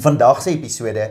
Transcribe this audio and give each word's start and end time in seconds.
In 0.00 0.04
vandag 0.04 0.38
se 0.40 0.48
episode 0.48 1.02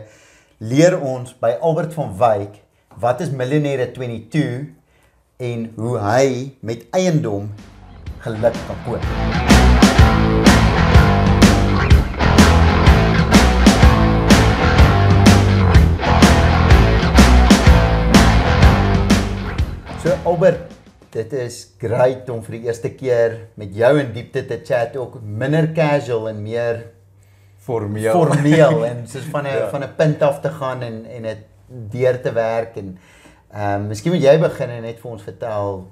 leer 0.66 0.96
ons 0.98 1.30
by 1.38 1.52
Albert 1.62 1.92
van 1.94 2.08
Wyk 2.18 2.56
wat 2.98 3.20
is 3.22 3.30
Millionaire 3.30 3.84
22 3.94 4.64
en 5.46 5.68
hoe 5.76 5.92
hy 6.02 6.24
met 6.66 6.82
eiendom 6.98 7.52
geluk 8.26 8.58
kan 8.66 8.82
koop. 8.88 9.06
So 20.02 20.18
Albert, 20.26 20.66
dit 21.14 21.38
is 21.46 21.62
great 21.78 22.26
om 22.26 22.42
vir 22.42 22.58
die 22.58 22.66
eerste 22.66 22.90
keer 22.98 23.44
met 23.54 23.70
jou 23.70 24.00
in 24.02 24.10
diepte 24.18 24.48
te 24.50 24.58
chat 24.66 24.98
ook 24.98 25.20
minder 25.22 25.70
casual 25.78 26.32
en 26.34 26.42
meer 26.42 26.88
formeel. 27.70 28.12
formeel 28.12 28.84
en 28.90 29.06
soos 29.08 29.24
van 29.30 29.46
'n 29.46 29.56
Ja. 29.56 29.68
van 29.70 29.82
'n 29.86 29.94
punt 29.96 30.22
af 30.22 30.40
te 30.40 30.50
gaan 30.58 30.82
en 30.82 31.04
en 31.06 31.22
dit 31.22 31.46
deur 31.68 32.20
te 32.20 32.32
werk 32.32 32.76
en 32.76 32.98
ehm 33.52 33.80
um, 33.80 33.86
miskien 33.86 34.12
moet 34.12 34.22
jy 34.22 34.38
begin 34.38 34.70
en 34.70 34.82
net 34.82 35.00
vir 35.00 35.10
ons 35.10 35.22
vertel 35.22 35.86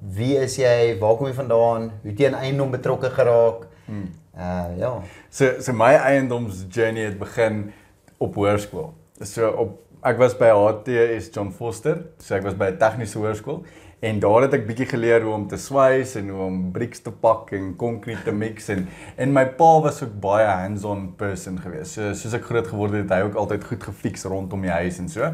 wie 0.00 0.36
is 0.40 0.56
jy, 0.56 0.96
waar 1.00 1.16
kom 1.16 1.28
jy 1.28 1.34
vandaan, 1.36 1.90
hoe 2.02 2.14
in 2.16 2.34
eiendom 2.34 2.70
betrokke 2.72 3.10
geraak? 3.10 3.66
Hmm. 3.84 4.08
Uh 4.36 4.78
ja. 4.78 4.94
So 5.30 5.60
so 5.60 5.72
my 5.72 5.94
eiendoms 5.98 6.64
journey 6.70 7.04
het 7.04 7.18
begin 7.18 7.72
op 8.18 8.34
hoërskool. 8.34 8.92
So 9.22 9.48
op 9.50 9.78
ek 10.06 10.16
was 10.18 10.36
by 10.38 10.48
HTS 10.54 11.28
John 11.34 11.50
Foster, 11.52 12.06
so 12.18 12.34
ek 12.34 12.46
was 12.46 12.56
by 12.56 12.70
'n 12.70 12.78
tegniese 12.78 13.18
hoërskool 13.18 13.64
en 14.00 14.20
daar 14.20 14.46
het 14.46 14.54
ek 14.56 14.66
bietjie 14.68 14.88
geleer 14.88 15.24
hoe 15.26 15.34
om 15.36 15.46
te 15.48 15.58
swys 15.60 16.14
en 16.16 16.30
hoe 16.32 16.40
om 16.46 16.60
bricks 16.72 17.02
te 17.04 17.12
pak 17.12 17.52
en 17.56 17.74
konkrete 17.80 18.30
te 18.30 18.32
mix 18.32 18.70
en 18.72 18.86
en 19.20 19.32
my 19.36 19.44
pa 19.58 19.70
was 19.84 20.00
ook 20.02 20.14
baie 20.20 20.46
hands-on 20.48 21.10
person 21.20 21.58
geweest. 21.60 21.98
So 21.98 22.14
soos 22.16 22.36
ek 22.38 22.48
groot 22.48 22.68
geword 22.72 22.96
het, 22.96 23.08
het 23.08 23.18
hy 23.18 23.28
ook 23.28 23.40
altyd 23.44 23.66
goed 23.68 23.88
gefiks 23.90 24.24
rondom 24.24 24.64
die 24.64 24.72
huis 24.72 25.00
en 25.02 25.08
so. 25.12 25.28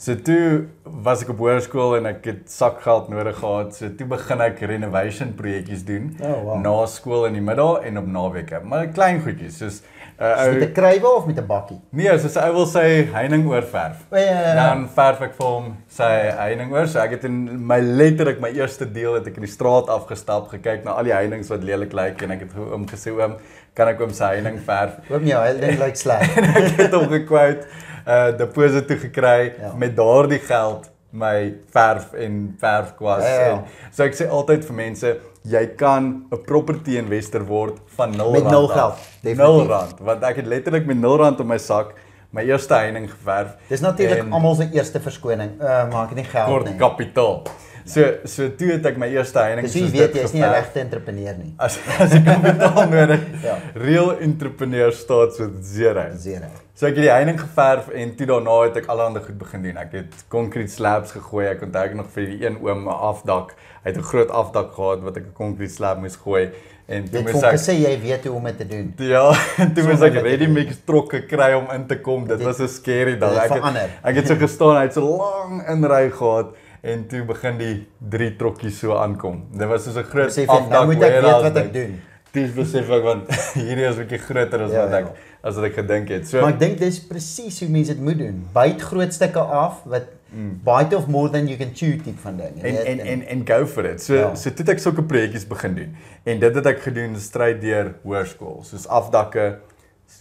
So 0.00 0.14
toe 0.24 0.64
was 1.04 1.20
ek 1.26 1.28
op 1.34 1.42
hoërskool 1.44 1.98
en 1.98 2.06
ek 2.08 2.24
het 2.24 2.46
sakgeld 2.48 3.10
nodig 3.12 3.36
gehad. 3.36 3.74
So 3.76 3.90
toe 3.98 4.06
begin 4.08 4.40
ek 4.46 4.62
renovation 4.70 5.34
projekkies 5.36 5.82
doen 5.84 6.14
Oh, 6.24 6.38
wow. 6.46 6.54
na 6.64 6.72
skool 6.88 7.26
in 7.28 7.36
die 7.36 7.42
middag 7.44 7.84
en 7.84 8.00
op 8.00 8.06
naweke. 8.08 8.62
Maar 8.64 8.86
klein 8.96 9.20
goedjies 9.20 9.58
soos 9.60 9.82
uh, 10.16 10.30
Is 10.46 10.54
met 10.54 10.64
'n 10.70 10.72
krywe 10.78 11.10
of 11.18 11.26
met 11.28 11.36
'n 11.42 11.44
bakkie? 11.46 11.76
Nee, 11.92 12.16
soos 12.18 12.38
hy 12.40 12.48
wil 12.56 12.64
sê 12.66 12.84
heining 13.12 13.44
oorverf. 13.50 14.00
O, 14.10 14.16
ja, 14.16 14.24
ja, 14.24 14.40
ja. 14.40 14.54
Dan 14.54 14.86
verf 14.88 15.20
ek 15.20 15.36
vir 15.36 15.46
hom 15.46 15.68
sy 15.88 16.10
heining 16.40 16.72
oor. 16.72 16.88
So 16.88 16.98
ek 17.04 17.10
het 17.18 17.24
in 17.28 17.36
my 17.66 17.78
letterlik 17.80 18.40
my 18.40 18.48
eerste 18.56 18.88
deel 18.88 19.14
het 19.20 19.26
ek 19.28 19.36
in 19.36 19.44
die 19.44 19.52
straat 19.52 19.88
afgestap, 19.92 20.48
gekyk 20.48 20.84
na 20.84 20.96
al 20.96 21.04
die 21.04 21.12
heinings 21.12 21.48
wat 21.52 21.62
lelik 21.62 21.92
lyk 21.92 22.22
en 22.22 22.30
ek 22.30 22.40
het 22.48 22.56
oom 22.56 22.88
gesê 22.88 23.12
oom, 23.12 23.36
kan 23.76 23.88
ek 23.88 24.00
oom 24.00 24.12
sy 24.16 24.24
heining 24.40 24.58
verf? 24.64 24.96
Hoop 25.12 25.20
nie, 25.20 25.36
hy 25.36 25.52
dink 25.60 25.78
lyk 25.78 25.96
sleg. 25.96 26.24
en 26.40 26.44
ek 26.56 26.76
het 26.86 26.92
hom 26.96 27.08
gekwout 27.12 27.68
uh 28.10 28.30
deposito 28.38 28.86
toe 28.86 28.96
gekry 28.96 29.52
Ja. 29.60 29.72
met 29.76 29.96
daardie 29.96 30.38
geld 30.42 30.88
my 31.12 31.54
verf 31.74 32.12
en 32.14 32.54
verfkwas 32.60 33.24
Ja, 33.24 33.34
ja, 33.40 33.50
en 33.52 33.64
so 33.90 34.04
ek 34.06 34.14
sê 34.14 34.28
altyd 34.30 34.64
vir 34.68 34.74
mense 34.78 35.16
jy 35.44 35.64
kan 35.76 36.04
'n 36.30 36.42
property 36.46 36.96
investor 36.98 37.42
word 37.46 37.78
van 37.96 38.10
0 38.16 38.30
Met 38.32 38.42
rand 38.42 38.52
nul 38.52 38.70
af. 38.70 38.76
geld, 38.76 38.94
Nul 39.22 39.34
definitief. 39.36 39.68
rand 39.70 39.94
want 40.00 40.22
ek 40.24 40.36
het 40.36 40.46
letterlik 40.46 40.86
met 40.86 40.96
0 40.96 41.16
rand 41.18 41.40
in 41.40 41.46
my 41.46 41.58
sak 41.58 41.94
my 42.32 42.42
eerste 42.46 42.74
heining 42.74 43.10
geverf 43.10 43.56
Dis 43.68 43.80
natuurlik 43.80 44.24
almal 44.32 44.54
se 44.54 44.68
eerste 44.72 45.00
verskoning. 45.00 45.50
Uh 45.60 45.90
maak 45.90 46.14
nie 46.14 46.24
geld 46.24 46.46
kort 46.48 46.64
nie. 46.64 46.76
kapitaal. 46.78 47.42
So 47.90 48.02
so 48.24 48.46
toe 48.58 48.68
het 48.76 48.84
ek 48.86 48.98
my 49.02 49.08
eerste 49.10 49.40
heining 49.42 49.66
Dis 49.66 49.74
hoe 49.74 49.82
jy 49.88 49.90
weet 49.96 50.14
jy's 50.20 50.32
nie 50.36 50.42
'n 50.46 50.52
regte 50.52 50.80
entrepreneur 50.80 51.34
nie. 51.38 51.54
as 51.58 51.78
as 51.98 52.12
ek 52.14 52.24
kapitaal 52.24 52.88
nodig. 52.92 53.20
Ja. 53.48 53.56
Real 53.74 54.10
entrepreneur 54.20 54.92
starts 54.92 55.38
with 55.38 55.64
zero. 55.64 56.04
Zero. 56.16 56.46
So 56.74 56.86
ek 56.86 56.94
het 56.96 57.04
die 57.04 57.10
heining 57.12 57.40
geverf 57.40 57.88
en 57.92 58.14
toe 58.16 58.26
daarna 58.26 58.62
het 58.68 58.76
ek 58.76 58.86
allerlei 58.86 59.22
goed 59.24 59.38
begin 59.38 59.62
doen. 59.62 59.76
Ek 59.76 59.92
het 59.92 60.14
concrete 60.28 60.70
slabs 60.72 61.10
gegooi. 61.12 61.46
Ek 61.50 61.62
onthou 61.66 61.84
ek 61.84 61.94
nog 61.94 62.06
vir 62.14 62.26
die 62.26 62.46
een 62.46 62.56
oom 62.62 62.84
'n 62.88 62.94
afdak. 63.12 63.54
Hy 63.84 63.90
het 63.90 63.96
'n 63.98 64.02
groot 64.12 64.30
afdak 64.30 64.72
gehad 64.74 65.02
wat 65.02 65.16
ek 65.16 65.24
'n 65.26 65.32
concrete 65.34 65.72
slab 65.72 65.98
moes 65.98 66.16
gooi 66.16 66.50
en 66.90 67.04
toe 67.08 67.20
hom 67.22 67.44
ek 67.44 67.54
gesê 67.54 67.74
jy 67.78 67.98
weet 68.02 68.24
hoe 68.26 68.36
om 68.36 68.44
dit 68.44 68.58
te 68.58 68.66
doen. 68.66 68.94
Ja, 68.98 69.32
toe 69.74 69.82
Sonder 69.82 70.06
ek 70.06 70.22
ready 70.22 70.46
mix 70.46 70.78
trokke 70.86 71.26
kry 71.26 71.52
om 71.54 71.66
in 71.74 71.86
te 71.86 71.96
kom. 72.00 72.26
Dit 72.26 72.38
Dit- 72.38 72.46
was 72.46 72.58
'n 72.60 72.68
scary 72.68 73.16
dag. 73.18 73.34
Ek 73.50 73.50
het, 73.62 73.90
ek 74.04 74.14
het 74.16 74.26
so 74.28 74.34
gestaan, 74.36 74.76
hy 74.76 74.82
het 74.82 74.92
so 74.94 75.02
lank 75.16 75.68
inry 75.68 76.10
gehad 76.10 76.46
en 76.82 77.06
toe 77.08 77.24
begin 77.24 77.58
die 77.58 77.86
drie 78.10 78.36
trokkies 78.36 78.78
so 78.78 78.96
aankom. 78.96 79.42
Dit 79.52 79.68
was 79.68 79.84
soos 79.84 79.96
'n 79.96 80.02
groot 80.04 80.26
Besef 80.26 80.46
jy, 80.48 80.68
nou 80.68 80.86
moet 80.86 81.02
ek 81.02 81.22
weet 81.22 81.42
wat 81.42 81.56
ek 81.56 81.72
doen. 81.72 82.00
Dis 82.32 82.52
besef 82.54 82.88
ek 82.90 83.02
want 83.02 83.30
hierdie 83.58 83.84
is 83.88 83.96
'n 83.96 84.06
bietjie 84.06 84.18
groter 84.18 84.62
as 84.62 84.70
Ja, 84.72 84.84
wat 84.86 84.92
ek 84.92 85.04
ja. 85.06 85.12
as 85.42 85.54
wat 85.56 85.64
ek 85.64 85.74
gedink 85.74 86.08
het. 86.08 86.28
So 86.28 86.40
Maar 86.40 86.52
ek 86.52 86.58
dink 86.60 86.78
dis 86.78 87.00
presies 87.00 87.60
hoe 87.60 87.68
mense 87.68 87.92
dit 87.94 88.02
moet 88.02 88.18
doen. 88.18 88.46
Byt 88.54 88.80
groot 88.82 89.12
stukke 89.12 89.40
af 89.40 89.82
wat 89.84 90.06
Mm. 90.32 90.60
bite 90.64 90.94
of 90.96 91.08
more 91.08 91.28
than 91.28 91.48
you 91.48 91.56
can 91.58 91.72
chew 91.74 91.96
tipe 91.98 92.20
van 92.22 92.36
ding. 92.36 92.54
en 92.54 92.62
weet, 92.62 92.84
en 92.86 93.00
en 93.00 93.22
en 93.26 93.40
go 93.46 93.66
for 93.66 93.84
it. 93.84 94.00
So 94.02 94.14
Ja. 94.14 94.34
so 94.34 94.50
toe 94.50 94.64
ek 94.70 94.78
sulke 94.78 95.02
projekkies 95.02 95.44
begin 95.46 95.74
doen. 95.74 95.96
En 96.24 96.38
dit 96.38 96.54
het 96.54 96.66
ek 96.66 96.82
gedoen 96.82 97.16
stryd 97.16 97.60
deur 97.60 97.94
hoërskool, 98.04 98.62
soos 98.62 98.86
afdakke, 98.88 99.58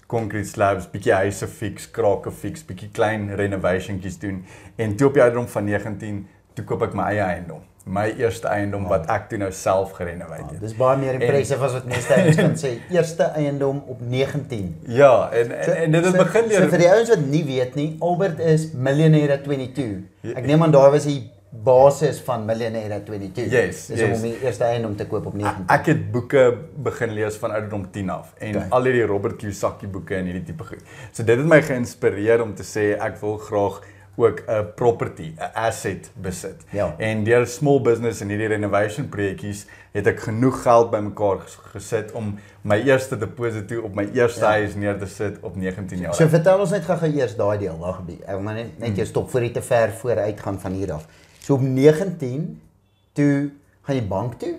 concrete 0.07 0.47
slabs, 0.47 0.87
bietjie 0.89 1.13
huise 1.13 1.47
fix, 1.47 1.85
krake 1.91 2.31
fix, 2.31 2.63
bietjie 2.65 2.89
klein 2.91 3.29
renovationkies 3.35 4.17
doen. 4.19 4.43
En 4.77 4.95
toe 4.95 5.07
op 5.07 5.13
die 5.13 5.21
ouderdom 5.21 5.47
van 5.47 5.63
19 5.65 6.27
toe 6.59 6.67
koop 6.67 6.85
ek 6.89 6.93
my 6.99 7.09
eie 7.15 7.23
eiendom. 7.25 7.65
My 7.89 8.03
eerste 8.21 8.45
eiendom 8.51 8.83
wat 8.91 9.07
ek 9.09 9.29
toe 9.31 9.39
nou 9.41 9.47
self 9.55 9.95
gerenoveer 9.97 10.43
Ja, 10.43 10.47
het. 10.51 10.59
dis 10.61 10.75
baie 10.77 10.97
meer 11.01 11.15
impressive 11.17 11.63
as 11.65 11.73
wat 11.79 11.87
meeste 11.89 12.13
ouens 12.19 12.35
kan 12.37 12.53
sê. 12.59 12.75
Eerste 12.93 13.31
eiendom 13.39 13.79
op 13.89 14.03
19. 14.05 14.67
Ja, 14.93 15.29
en 15.33 15.51
en, 15.55 15.73
en 15.85 15.91
dit 15.97 16.03
het 16.05 16.13
So- 16.13 16.21
begin 16.21 16.43
So 16.51 16.53
deur 16.59 16.69
vir 16.75 16.83
die 16.83 16.89
ouens 16.91 17.09
wat 17.15 17.23
nie 17.31 17.43
weet 17.47 17.75
nie, 17.79 17.89
Albert 17.99 18.39
is 18.39 18.67
Millionaire 18.73 19.39
22. 19.41 20.05
Ja. 20.21 20.35
Ek 20.37 20.45
neem 20.45 20.63
aan 20.67 20.75
daai 20.75 20.89
was 20.99 21.07
die 21.09 21.19
basis 21.65 22.19
van 22.21 22.43
Millionaire 22.45 22.99
22. 23.03 23.49
Yes, 23.51 23.87
Dis 23.89 23.99
yes. 24.03 24.17
om 24.19 24.21
die 24.27 24.35
eerste 24.45 24.67
eiendom 24.69 24.93
te 24.99 25.07
koop 25.09 25.25
op 25.31 25.33
19. 25.33 25.65
Ek 25.73 25.87
het 25.89 26.03
boeke 26.13 26.43
begin 26.85 27.15
lees 27.17 27.39
van 27.41 27.55
ouderdom 27.57 27.87
10 27.91 28.09
af 28.13 28.35
en 28.37 28.55
okay. 28.59 28.67
al 28.69 28.83
hierdie 28.85 29.07
Robert 29.09 29.39
Kiyosaki 29.41 29.87
boeke 29.89 30.19
en 30.19 30.29
hierdie 30.29 30.43
tipe 30.51 30.67
goed. 30.67 30.83
So 31.11 31.23
dit 31.25 31.37
het 31.41 31.49
my 31.49 31.57
geïnspireer 31.65 32.43
om 32.45 32.53
te 32.53 32.67
sê 32.67 32.91
ek 33.01 33.17
wil 33.23 33.39
graag 33.47 33.81
ook 34.19 34.43
'n 34.47 34.65
property, 34.75 35.33
'n 35.37 35.51
asset 35.53 36.11
besit. 36.15 36.63
Ja. 36.71 36.95
En 36.97 37.23
deur 37.23 37.47
small 37.47 37.81
business 37.81 38.21
en 38.21 38.27
hierdie 38.29 38.47
renovation 38.47 39.09
projekkies 39.09 39.65
het 39.91 40.07
ek 40.07 40.19
genoeg 40.19 40.61
geld 40.61 40.91
bymekaar 40.91 41.39
ges- 41.39 41.57
gesit 41.71 42.11
om 42.11 42.35
my 42.61 42.81
eerste 42.81 43.17
deposito 43.17 43.81
op 43.81 43.95
my 43.95 44.09
eerste 44.13 44.39
Ja. 44.39 44.47
huis 44.51 44.75
neer 44.75 44.97
te 44.99 45.05
sit 45.05 45.37
op 45.41 45.55
19 45.55 45.99
jaar. 45.99 46.13
So 46.15 46.27
vertel 46.27 46.59
ons 46.59 46.69
net 46.69 46.83
gou-gou 46.83 47.11
eers 47.15 47.35
daai 47.35 47.57
deel, 47.57 47.77
wag 47.79 47.99
'n 47.99 48.05
bietjie. 48.05 48.25
Ek 48.25 48.39
maar 48.41 48.53
net 48.53 48.79
net 48.79 48.95
jou 48.95 49.07
stop 49.07 49.29
voor 49.29 49.41
jy 49.41 49.49
te 49.49 49.61
ver 49.61 49.89
vooruit 49.91 50.39
gaan 50.39 50.59
van 50.59 50.71
hier 50.71 50.91
af. 50.93 51.07
So 51.39 51.53
op 51.53 51.61
19 51.61 52.61
toe 53.13 53.49
gaan 53.81 53.95
jy 53.95 54.07
bank 54.07 54.33
toe? 54.39 54.55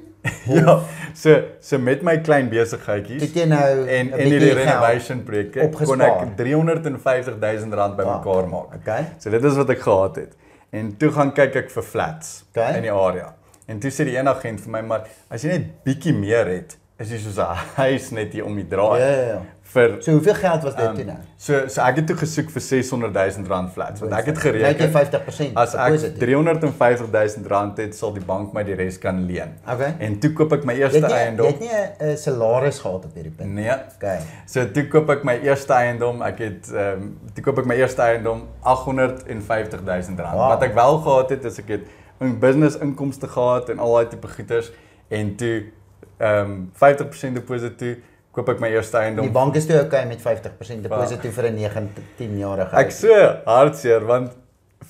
Ja. 0.47 0.81
So 1.14 1.34
so 1.60 1.78
met 1.78 2.03
my 2.03 2.19
klein 2.19 2.48
besigheidjies 2.53 3.22
het 3.22 3.34
jy 3.34 3.47
nou 3.50 3.86
en 3.88 4.12
en 4.12 4.31
geld 4.31 4.42
renovation 4.60 5.22
projekte 5.25 5.69
kon 5.84 6.00
ek 6.04 6.36
350 6.36 7.38
000 7.41 7.75
rand 7.81 7.97
bymekaar 7.97 8.48
maak. 8.48 8.75
Okay. 8.80 9.04
So 9.19 9.30
dit 9.30 9.44
is 9.44 9.56
wat 9.56 9.70
ek 9.70 9.80
gehad 9.86 10.16
het. 10.16 10.36
En 10.70 10.92
toe 10.97 11.10
gaan 11.12 11.32
kyk 11.34 11.56
ek 11.64 11.70
vir 11.70 11.82
flats 11.82 12.44
Okay. 12.53 12.76
in 12.76 12.82
die 12.82 12.92
area. 12.92 13.32
En 13.66 13.78
toe 13.80 13.91
sê 13.91 14.04
die 14.06 14.16
een 14.19 14.28
agent 14.28 14.60
vir 14.60 14.70
my 14.76 14.80
maar 14.86 15.09
as 15.30 15.42
jy 15.47 15.56
net 15.56 15.66
bietjie 15.86 16.12
meer 16.14 16.47
het, 16.50 16.76
is 17.00 17.10
jy 17.10 17.19
soos 17.22 17.38
'n 17.38 17.56
huis 17.80 18.10
net 18.10 18.32
hier 18.32 18.44
om 18.44 18.54
die 18.56 18.66
draai. 18.69 19.00
Ja 19.00 19.09
ja 19.09 19.26
ja. 19.34 19.41
Vir 19.70 19.92
So 20.03 20.10
hoeveel 20.16 20.34
geld 20.34 20.62
was 20.66 20.75
dit 20.75 20.86
um, 20.86 20.94
toe 20.94 21.04
nou? 21.04 21.16
So 21.36 21.58
so 21.70 21.81
ek 21.84 22.00
het 22.00 22.06
toe 22.10 22.16
gesoek 22.19 22.48
vir 22.50 22.62
600 22.64 23.14
000 23.36 23.47
rand 23.53 23.70
flats 23.75 24.00
want 24.03 24.12
ek 24.19 24.31
het 24.31 24.41
jy 24.41 24.42
gereken 24.42 24.91
50% 24.97 25.60
as 25.62 25.75
ek 25.75 25.92
deposit. 25.94 26.16
350 26.19 27.12
000 27.36 27.47
rand 27.53 27.78
het, 27.78 27.94
sal 27.94 28.12
die 28.16 28.25
bank 28.26 28.53
my 28.56 28.64
die 28.66 28.75
res 28.75 28.98
kan 28.98 29.20
leen. 29.28 29.53
Okay. 29.62 29.92
En 30.03 30.19
toe 30.19 30.32
koop 30.32 30.53
ek 30.59 30.66
my 30.66 30.75
Jy 30.75 30.82
eerste 30.88 31.04
jy 31.04 31.20
eiendom. 31.20 31.47
het 31.47 31.60
nie 31.60 31.70
'n 31.70 32.10
'n 32.10 32.16
salaris 32.16 32.78
gehad 32.82 33.04
op 33.04 33.14
hierdie 33.14 33.32
punt. 33.36 33.54
Nee. 33.54 33.76
Okay. 33.97 34.19
So 34.47 34.66
toe 34.66 34.86
koop 34.88 35.10
ek 35.10 35.25
my 35.25 35.38
eerste 35.38 35.72
eiendom. 35.72 36.22
Ek 36.22 36.38
het 36.38 36.72
ehm 36.75 37.03
um, 37.03 37.19
toe 37.34 37.44
koop 37.44 37.59
ek 37.59 37.66
my 37.66 37.74
eerste 37.78 38.03
eiendom 38.03 38.47
850 38.62 39.80
000 39.84 40.18
rand. 40.18 40.34
Wow. 40.34 40.48
Wat 40.48 40.62
ek 40.62 40.74
wel 40.74 40.98
gehad 40.98 41.30
het 41.30 41.45
is 41.45 41.59
ek 41.59 41.68
het 41.68 41.84
'n 42.21 42.39
business 42.39 42.77
inkomste 42.77 43.28
gehad 43.28 43.68
en 43.71 43.78
al 43.78 43.92
daai 43.95 44.09
tipe 44.09 44.28
goeders 44.28 44.72
en 45.09 45.36
toe 45.36 45.62
ehm 46.18 46.50
um, 46.50 46.71
50% 46.74 47.33
deposito 47.34 47.74
toe 47.77 47.97
koop 48.36 48.53
ek 48.53 48.60
my 48.62 48.71
eerste 48.74 49.00
eiendom. 49.00 49.27
Die 49.27 49.34
bank 49.34 49.56
is 49.59 49.66
toe 49.66 49.80
okay 49.82 50.04
met 50.09 50.22
50% 50.22 50.84
deposito 50.86 51.32
vir 51.38 51.50
'n 51.50 51.56
19 51.56 52.38
jarige. 52.38 52.77
Ek 52.77 52.92
so 52.94 53.16
hartseer 53.47 54.06
want 54.06 54.32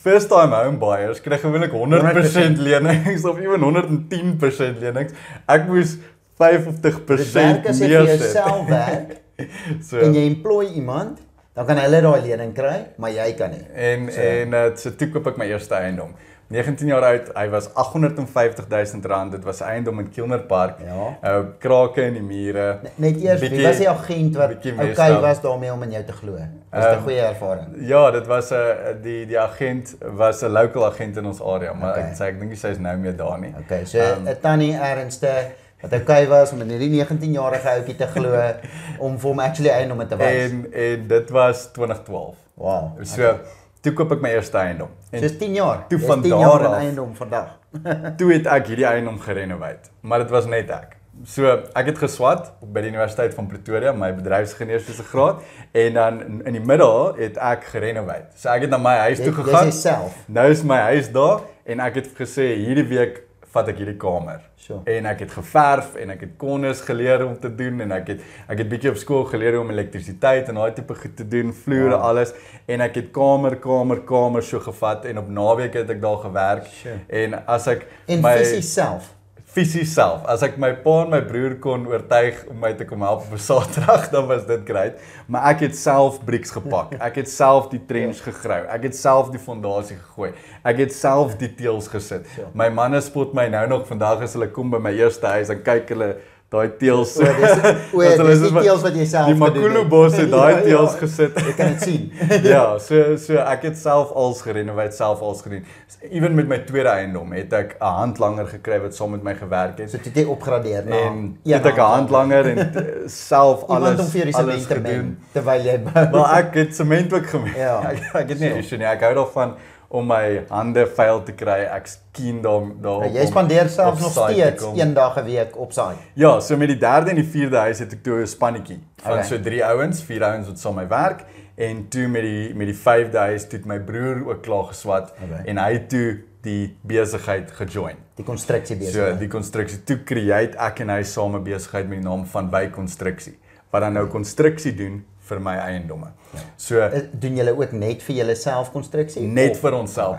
first 0.03 0.29
time 0.29 0.55
home 0.57 0.79
buyers 0.79 1.21
kry 1.21 1.39
gewoonlik 1.39 1.73
100% 1.73 2.59
lenings 2.59 3.25
of 3.25 3.39
ewen 3.39 3.61
110% 3.61 4.81
lenings. 4.81 5.13
Ek 5.49 5.67
moes 5.67 5.97
50% 6.41 7.17
Dit 7.17 7.35
werk 7.35 7.67
as 7.67 7.81
jy 7.81 7.89
vir 7.89 8.07
jouself 8.07 8.69
werk 8.69 9.19
so 9.89 9.99
en 10.01 10.15
jy 10.15 10.25
employ 10.27 10.67
iemand 10.77 11.19
Dan 11.61 11.67
kan 11.67 11.81
hulle 11.83 11.99
daai 12.05 12.21
lening 12.25 12.53
kry, 12.55 12.77
maar 13.03 13.11
jy 13.11 13.33
kan 13.37 13.51
nie. 13.51 13.65
En 13.75 14.07
So. 14.13 14.21
en 14.23 14.55
uh, 14.55 14.77
so 14.79 14.91
toe 14.97 15.09
koop 15.11 15.27
ek 15.27 15.37
my 15.41 15.49
eerste 15.51 15.75
eiendom. 15.75 16.15
19 16.51 16.87
jaar 16.91 17.05
oud, 17.07 17.29
hy 17.35 17.45
was 17.53 17.69
850 17.79 18.65
000 18.69 19.03
rand. 19.07 19.33
Dit 19.33 19.45
was 19.45 19.61
'n 19.61 19.65
eiendom 19.71 19.99
in 19.99 20.09
Kilner 20.11 20.41
Park. 20.43 20.79
Ja. 20.85 21.19
Uh 21.39 21.45
krake 21.59 22.03
in 22.03 22.13
die 22.13 22.23
mure. 22.23 22.79
Net 22.97 23.17
eers, 23.23 23.41
wie 23.41 23.49
Bietjie- 23.51 23.67
was 23.67 23.77
die 23.79 23.89
agent 23.89 24.37
wat 24.37 24.51
okay 24.91 25.21
was 25.21 25.41
daarmee 25.41 25.73
om 25.73 25.83
in 25.83 25.91
jou 25.91 26.05
te 26.05 26.13
glo? 26.13 26.33
Was 26.33 26.85
dit 26.85 26.91
'n 26.93 26.95
Ehm, 26.95 27.03
goeie 27.03 27.21
ervaring? 27.21 27.67
Ja, 27.79 28.11
dit 28.11 28.27
was 28.27 28.51
'n 28.51 28.55
uh, 28.55 29.03
die 29.03 29.27
die 29.27 29.39
agent 29.41 29.97
was 30.17 30.43
'n 30.43 30.51
local 30.53 30.87
agent 30.87 31.17
in 31.17 31.27
ons 31.27 31.43
area, 31.43 31.73
maar 31.73 31.91
Okay. 31.91 32.03
ek 32.11 32.17
sê 32.17 32.23
ek 32.25 32.41
dink 32.41 32.57
sy 32.57 32.69
is 32.69 32.79
nou 32.79 32.97
meer 32.97 33.17
daar 33.17 33.39
nie. 33.41 33.55
Okay, 33.65 33.85
so 33.85 33.99
Ehm, 33.99 34.27
'n 34.29 34.37
tannie 34.41 34.75
ernste 34.75 35.47
wat 35.83 35.93
okay 36.01 36.27
was 36.29 36.53
om 36.53 36.61
in 36.61 36.69
hierdie 36.69 36.91
19-jarige 37.05 37.69
ouetjie 37.69 37.97
te 37.97 38.07
glo 38.07 38.35
om 39.07 39.19
vir 39.19 39.29
hom 39.29 39.39
actually 39.39 39.71
eiendom 39.71 40.09
te 40.09 40.17
wys. 40.17 40.51
En 40.51 40.67
en 40.73 41.07
dit 41.07 41.31
was 41.31 41.69
2012. 41.73 42.37
Wow. 42.55 42.99
So 43.03 43.39
toe 43.81 43.93
koop 43.97 44.13
ek 44.13 44.21
my 44.25 44.31
eerste 44.37 44.59
eiendom. 44.61 44.89
En 45.11 45.21
Dis 45.25 45.37
10 45.39 45.55
jaar. 45.55 45.85
Toe 45.89 45.99
van 45.99 46.23
10 46.23 46.31
daar 46.31 46.67
af- 46.67 46.79
eiendom 46.83 47.15
vandag. 47.17 47.59
toe 48.19 48.33
het 48.33 48.47
ek 48.47 48.67
hierdie 48.67 48.87
eiendom 48.87 49.19
gerenoveer, 49.21 49.79
maar 50.03 50.19
dit 50.25 50.31
was 50.31 50.47
net 50.51 50.71
ek. 50.71 50.97
So 51.25 51.45
ek 51.77 51.87
het 51.91 51.99
geswat 52.01 52.47
by 52.65 52.81
die 52.81 52.89
Universiteit 52.95 53.35
van 53.37 53.47
Pretoria, 53.51 53.93
my 53.93 54.09
bedryfsgeneeskundige 54.17 55.05
graad 55.11 55.43
en 55.77 55.93
dan 55.99 56.21
in, 56.47 56.53
die 56.57 56.63
middel 56.65 57.15
het 57.19 57.37
ek 57.37 57.65
gerenoveer. 57.75 58.23
So 58.37 58.49
ek 58.49 58.63
het 58.67 58.71
na 58.73 58.79
my 58.81 58.95
huis 59.09 59.19
toe 59.21 59.33
Dis 59.35 59.41
gegaan. 59.45 59.69
dis 59.69 59.81
self. 59.83 60.17
Nou 60.29 60.47
is 60.51 60.63
my 60.65 60.79
huis 60.93 61.11
daar 61.13 61.41
en 61.65 61.81
ek 61.85 61.95
het 62.01 62.09
gesê 62.17 62.47
hierdie 62.57 62.87
week 62.89 63.21
vat 63.53 63.69
ek 63.69 63.77
hierdie 63.83 63.97
kamer. 63.99 64.41
So. 64.61 64.83
En 64.87 65.07
ek 65.11 65.25
het 65.25 65.33
geverf 65.35 65.95
en 65.99 66.11
ek 66.15 66.21
het 66.21 66.33
konnes 66.39 66.81
geleer 66.87 67.25
om 67.27 67.35
te 67.41 67.49
doen 67.55 67.81
en 67.81 67.93
ek 67.97 68.09
het 68.13 68.21
ek 68.49 68.59
het 68.63 68.69
bietjie 68.71 68.91
op 68.93 68.97
skool 69.01 69.25
geleer 69.25 69.57
om 69.61 69.71
elektrisiteit 69.73 70.49
en 70.49 70.55
daai 70.61 70.73
tipe 70.77 70.95
goed 70.95 71.17
te 71.17 71.27
doen, 71.29 71.53
vloere 71.53 71.97
Wow. 71.97 72.05
alles 72.11 72.33
en 72.69 72.81
ek 72.81 72.95
het 73.01 73.09
kamer 73.17 73.57
kamer 73.57 74.01
kamer 74.07 74.43
so 74.43 74.61
gevat 74.61 75.05
en 75.11 75.19
op 75.19 75.29
naweek 75.29 75.75
het 75.75 75.91
ek 75.91 76.01
daar 76.03 76.19
gewerk 76.23 76.67
Sure. 76.83 76.99
en 77.09 77.41
as 77.47 77.67
ek 77.67 77.87
En 78.07 78.21
my 78.23 78.37
fisies 78.39 78.73
self. 78.75 79.15
Fisies 79.51 79.91
self. 79.95 80.23
As 80.31 80.45
ek 80.47 80.59
my 80.63 80.71
pa 80.85 81.01
en 81.03 81.11
my 81.11 81.21
broer 81.27 81.57
kon 81.63 81.89
oortuig 81.91 82.45
om 82.51 82.61
my 82.63 82.71
te 82.79 82.87
kom 82.87 83.03
help 83.03 83.25
op 83.27 83.33
'n 83.35 83.43
Saterdag 83.43 84.09
dan 84.15 84.29
was 84.31 84.47
dit 84.47 84.63
great. 84.67 85.01
Maar 85.27 85.51
ek 85.51 85.65
het 85.67 85.77
self 85.77 86.21
brieks 86.25 86.55
gepak. 86.55 86.95
Ek 87.01 87.17
het 87.23 87.29
self 87.29 87.69
die 87.69 87.81
trench 87.87 88.23
gegrou. 88.23 88.63
Ek 88.71 88.83
het 88.87 88.97
self 88.97 89.31
die 89.35 89.43
fondasie 89.43 89.97
gegooi. 89.97 90.33
Ek 90.63 90.77
het 90.85 90.95
self 90.95 91.35
die 91.37 91.51
teëls 91.51 91.89
gesit. 91.89 92.27
Ja. 92.39 92.47
my 92.55 92.69
manne 92.69 93.01
spot 93.01 93.35
my 93.35 93.49
nou 93.49 93.67
nog. 93.67 93.87
Vandag 93.87 94.23
as 94.23 94.35
hulle 94.39 94.51
kom 94.51 94.71
by 94.71 94.79
my 94.79 94.93
eerste 94.95 95.27
huis 95.27 95.49
dan 95.51 95.63
kyk 95.63 95.89
hulle 95.89 96.15
daai 96.51 96.69
teëls 96.81 97.13
O, 97.21 97.23
dis 97.23 97.53
o, 97.95 98.01
hulle 98.01 98.31
dis 98.33 98.41
soos 98.41 98.53
die 98.53 98.63
teels 98.65 98.83
wat 98.83 98.95
jy 98.99 99.05
self 99.07 99.27
die 99.31 99.35
Makulu 99.39 99.79
het. 99.81 99.89
bos 99.89 100.17
het 100.19 100.31
daai 100.35 100.53
Ja, 100.55 100.63
teëls 100.65 100.93
ja. 100.97 100.99
gesit 100.99 101.37
Jy 101.47 101.53
kan 101.59 101.69
dit 101.77 101.83
sien. 101.83 102.11
ja, 102.53 102.65
so 102.79 103.17
so 103.17 103.37
ek 103.39 103.63
het 103.69 103.79
self 103.79 104.11
als 104.19 104.43
gerenoveer, 104.43 104.91
self 104.93 105.21
als 105.23 105.43
gedoen. 105.43 105.63
Ewen 106.11 106.35
met 106.35 106.49
my 106.49 106.59
tweede 106.67 106.89
eiendom 106.89 107.33
het 107.33 107.53
ek 107.53 107.77
'n 107.81 107.85
handlanger 108.01 108.47
gekry 108.47 108.81
wat 108.83 108.95
saam 108.95 109.11
met 109.15 109.23
my 109.23 109.35
gewerk 109.35 109.79
het. 109.79 109.91
So 109.91 109.99
toe 109.99 110.13
jy 110.13 110.25
opgradeer 110.27 110.85
na 110.91 110.97
en 111.07 111.39
het 111.47 111.67
ek 111.67 111.77
'n 111.79 111.91
handlanger 111.95 112.47
en 112.51 112.59
self 113.07 113.63
Iemand 113.69 113.85
alles 113.85 114.01
om 114.01 114.07
vir 114.07 114.19
jou 114.21 114.27
die 114.31 114.37
alles 114.37 114.55
sement 114.55 114.69
te 114.69 114.75
gedoen. 114.75 115.07
meng 115.07 115.17
terwyl 115.33 115.61
jy 115.71 115.79
bou. 115.87 116.07
Maar 116.17 116.39
ek 116.39 116.55
het 116.55 116.75
sement 116.75 117.13
ook 117.13 117.27
gemeng. 117.27 117.57
Ja. 117.57 117.81
ek, 117.91 117.99
ek 118.15 118.29
het 118.29 118.41
nie 118.41 118.51
So. 118.51 118.57
issue 118.59 118.79
nie. 118.79 118.87
Ek 118.87 119.01
hou 119.07 119.15
daarvan 119.15 119.55
om 119.91 120.07
my 120.07 120.45
hande 120.49 120.85
vuil 120.95 121.23
te 121.27 121.33
kry. 121.35 121.65
Ek's 121.75 121.97
keen 122.15 122.39
daar 122.45 122.69
daarop. 122.83 123.09
Ja, 123.09 123.21
jy 123.21 123.27
spandeer 123.27 123.69
selfs 123.69 124.01
nog 124.05 124.13
steeds 124.15 124.67
een 124.79 124.95
dag 124.95 125.17
'n 125.19 125.25
week 125.25 125.57
op 125.59 125.73
saai. 125.73 125.97
Ja, 126.15 126.41
so 126.41 126.57
met 126.57 126.69
die 126.69 126.79
derde 126.79 127.11
en 127.11 127.17
die 127.17 127.25
vierde 127.27 127.57
huis 127.57 127.79
het 127.79 127.93
ek 127.93 128.03
toe 128.03 128.21
'n 128.21 128.27
spannetjie 128.27 128.79
van 129.03 129.13
Okay. 129.13 129.25
so 129.25 129.41
drie 129.41 129.65
ouens, 129.65 130.03
vier 130.03 130.23
ouens 130.25 130.47
wat 130.47 130.59
saam 130.59 130.75
my 130.75 130.87
werk 130.89 131.25
en 131.57 131.89
toe 131.89 132.09
met 132.09 132.23
die 132.23 132.55
met 132.55 132.67
die 132.67 132.77
vyfde 132.77 133.19
huis 133.19 133.49
toe 133.49 133.59
het 133.59 133.67
my 133.67 133.79
broer 133.81 134.23
ook 134.29 134.43
klaar 134.43 134.65
geswat 134.65 135.13
Okay. 135.23 135.45
en 135.45 135.59
hy 135.59 135.79
toe 135.89 136.19
die 136.43 136.77
besigheid 136.83 137.51
gejoin. 137.51 137.97
Die 138.15 138.25
konstruksie 138.25 138.77
besig. 138.77 138.95
So 138.95 139.17
die 139.19 139.29
konstruksie 139.29 139.85
toe 139.85 139.99
create 140.05 140.57
ek 140.59 140.81
en 140.81 140.89
hy 140.89 141.03
saam 141.03 141.35
'n 141.35 141.43
besigheid 141.43 141.89
met 141.89 141.99
die 141.99 142.09
naam 142.09 142.25
van 142.27 142.51
By 142.51 142.69
Konstruksie 142.69 143.39
wat 143.71 143.83
dan 143.83 143.93
nou 143.93 144.07
konstruksie 144.07 144.75
doen 144.75 145.05
vir 145.31 145.41
my 145.41 145.55
eiendomme. 145.63 146.11
So 146.57 146.81
Eh, 146.81 147.01
doen 147.13 147.37
julle 147.39 147.55
ook 147.57 147.73
net 147.73 148.03
vir 148.03 148.17
julleself 148.17 148.71
konstruksie? 148.75 149.23
net 149.27 149.51
Of- 149.57 149.61
vir 149.65 149.75
onsself. 149.79 150.19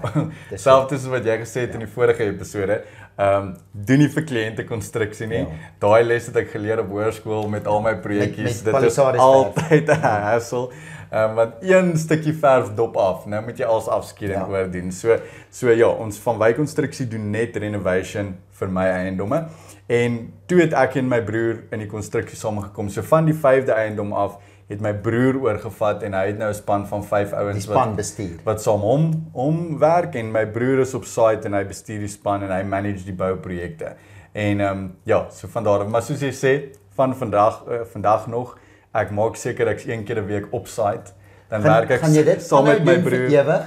Dis 0.50 0.63
Selfs 0.68 0.90
soos 0.96 1.08
wat 1.12 1.25
jy 1.28 1.38
gesê 1.44 1.66
het 1.68 1.74
in 1.78 1.86
die 1.86 1.92
vorige 1.92 2.24
episode, 2.31 2.81
ehm 3.18 3.42
um, 3.42 3.50
doen 3.74 4.00
nie 4.00 4.08
vir 4.10 4.24
kliënte 4.24 4.63
konstruksie 4.66 5.28
nie. 5.28 5.44
Ja. 5.44 5.48
Daai 5.84 6.04
les 6.04 6.25
het 6.31 6.36
ek 6.42 6.50
geleer 6.56 6.80
op 6.81 6.90
hoërskool 6.90 7.50
met 7.52 7.68
al 7.68 7.81
my 7.84 7.96
projekkies. 8.02 8.63
Dit 8.63 8.75
is 8.88 8.98
altyd 9.00 9.90
'n 9.90 10.02
hassle. 10.02 10.69
Ehm 11.12 11.30
um, 11.30 11.36
want 11.36 11.54
een 11.62 11.98
stukkie 11.98 12.34
verf 12.34 12.69
dop 12.75 12.96
af. 12.98 13.25
Nou 13.25 13.44
moet 13.44 13.58
jy 13.60 13.66
als 13.66 13.88
afskeiding 13.88 14.40
Ja. 14.40 14.48
ja. 14.48 14.52
oordoen. 14.63 14.92
So 14.92 15.18
so 15.50 15.69
ja, 15.69 15.88
ons 15.88 16.18
van 16.19 16.38
wykonstruksie 16.40 17.08
doen 17.08 17.31
net 17.31 17.56
renovation 17.58 18.36
vir 18.60 18.69
my 18.69 18.86
eiendomme. 18.86 19.46
En 19.88 20.34
toe 20.48 20.62
het 20.62 20.74
ek 20.74 20.96
en 20.96 21.08
my 21.10 21.22
broer 21.22 21.63
in 21.72 21.80
die 21.80 21.88
konstruksie 21.88 22.38
saamgekom. 22.38 22.90
So 22.90 23.02
van 23.02 23.25
die 23.25 23.34
5de 23.36 23.74
eiendom 23.75 24.13
af 24.13 24.38
het 24.71 24.81
my 24.81 24.94
broer 25.03 25.35
oorgevat 25.44 26.03
en 26.07 26.13
hy 26.15 26.25
het 26.31 26.38
nou 26.39 26.50
'n 26.50 26.53
span 26.57 26.85
van 26.88 27.03
5 27.03 27.29
die 27.29 27.38
ouens 27.38 27.63
span 27.63 27.95
bestuur. 27.95 28.39
wat 28.44 28.62
saam 28.62 28.79
hom 28.81 29.29
hom 29.33 29.77
werk 29.79 30.15
en 30.15 30.31
my 30.31 30.45
broer 30.45 30.79
is 30.79 30.94
op 30.94 31.03
site 31.06 31.45
en 31.45 31.53
hy 31.53 31.63
bestuur 31.68 32.00
die 32.00 32.07
span 32.07 32.44
en 32.44 32.51
hy 32.51 32.63
manage 32.63 33.03
die 33.06 33.13
bouprojekte. 33.13 33.94
En 34.33 34.59
ehm 34.62 34.77
um, 34.77 34.95
ja, 35.03 35.25
so 35.29 35.47
van 35.47 35.63
daar 35.63 35.79
af, 35.79 35.88
maar 35.88 36.01
soos 36.01 36.19
jy 36.21 36.31
sê, 36.31 36.77
van 36.95 37.15
vandag 37.15 37.63
uh, 37.68 37.81
vandag 37.94 38.27
nog, 38.27 38.57
ek 38.94 39.12
maak 39.12 39.35
seker 39.35 39.68
ek's 39.68 39.85
een 39.88 40.03
keer 40.03 40.18
'n 40.21 40.25
week 40.25 40.45
op 40.51 40.68
site. 40.68 41.12
Dan 41.50 41.62
Gaan, 41.62 41.71
werk 41.79 41.89
ek 41.91 42.00
gaan 42.01 42.13
jy 42.13 42.24
dit 42.24 42.41
saam 42.41 42.63
met 42.63 42.83
my 42.85 43.00
broer. 43.01 43.27
ewig? 43.29 43.65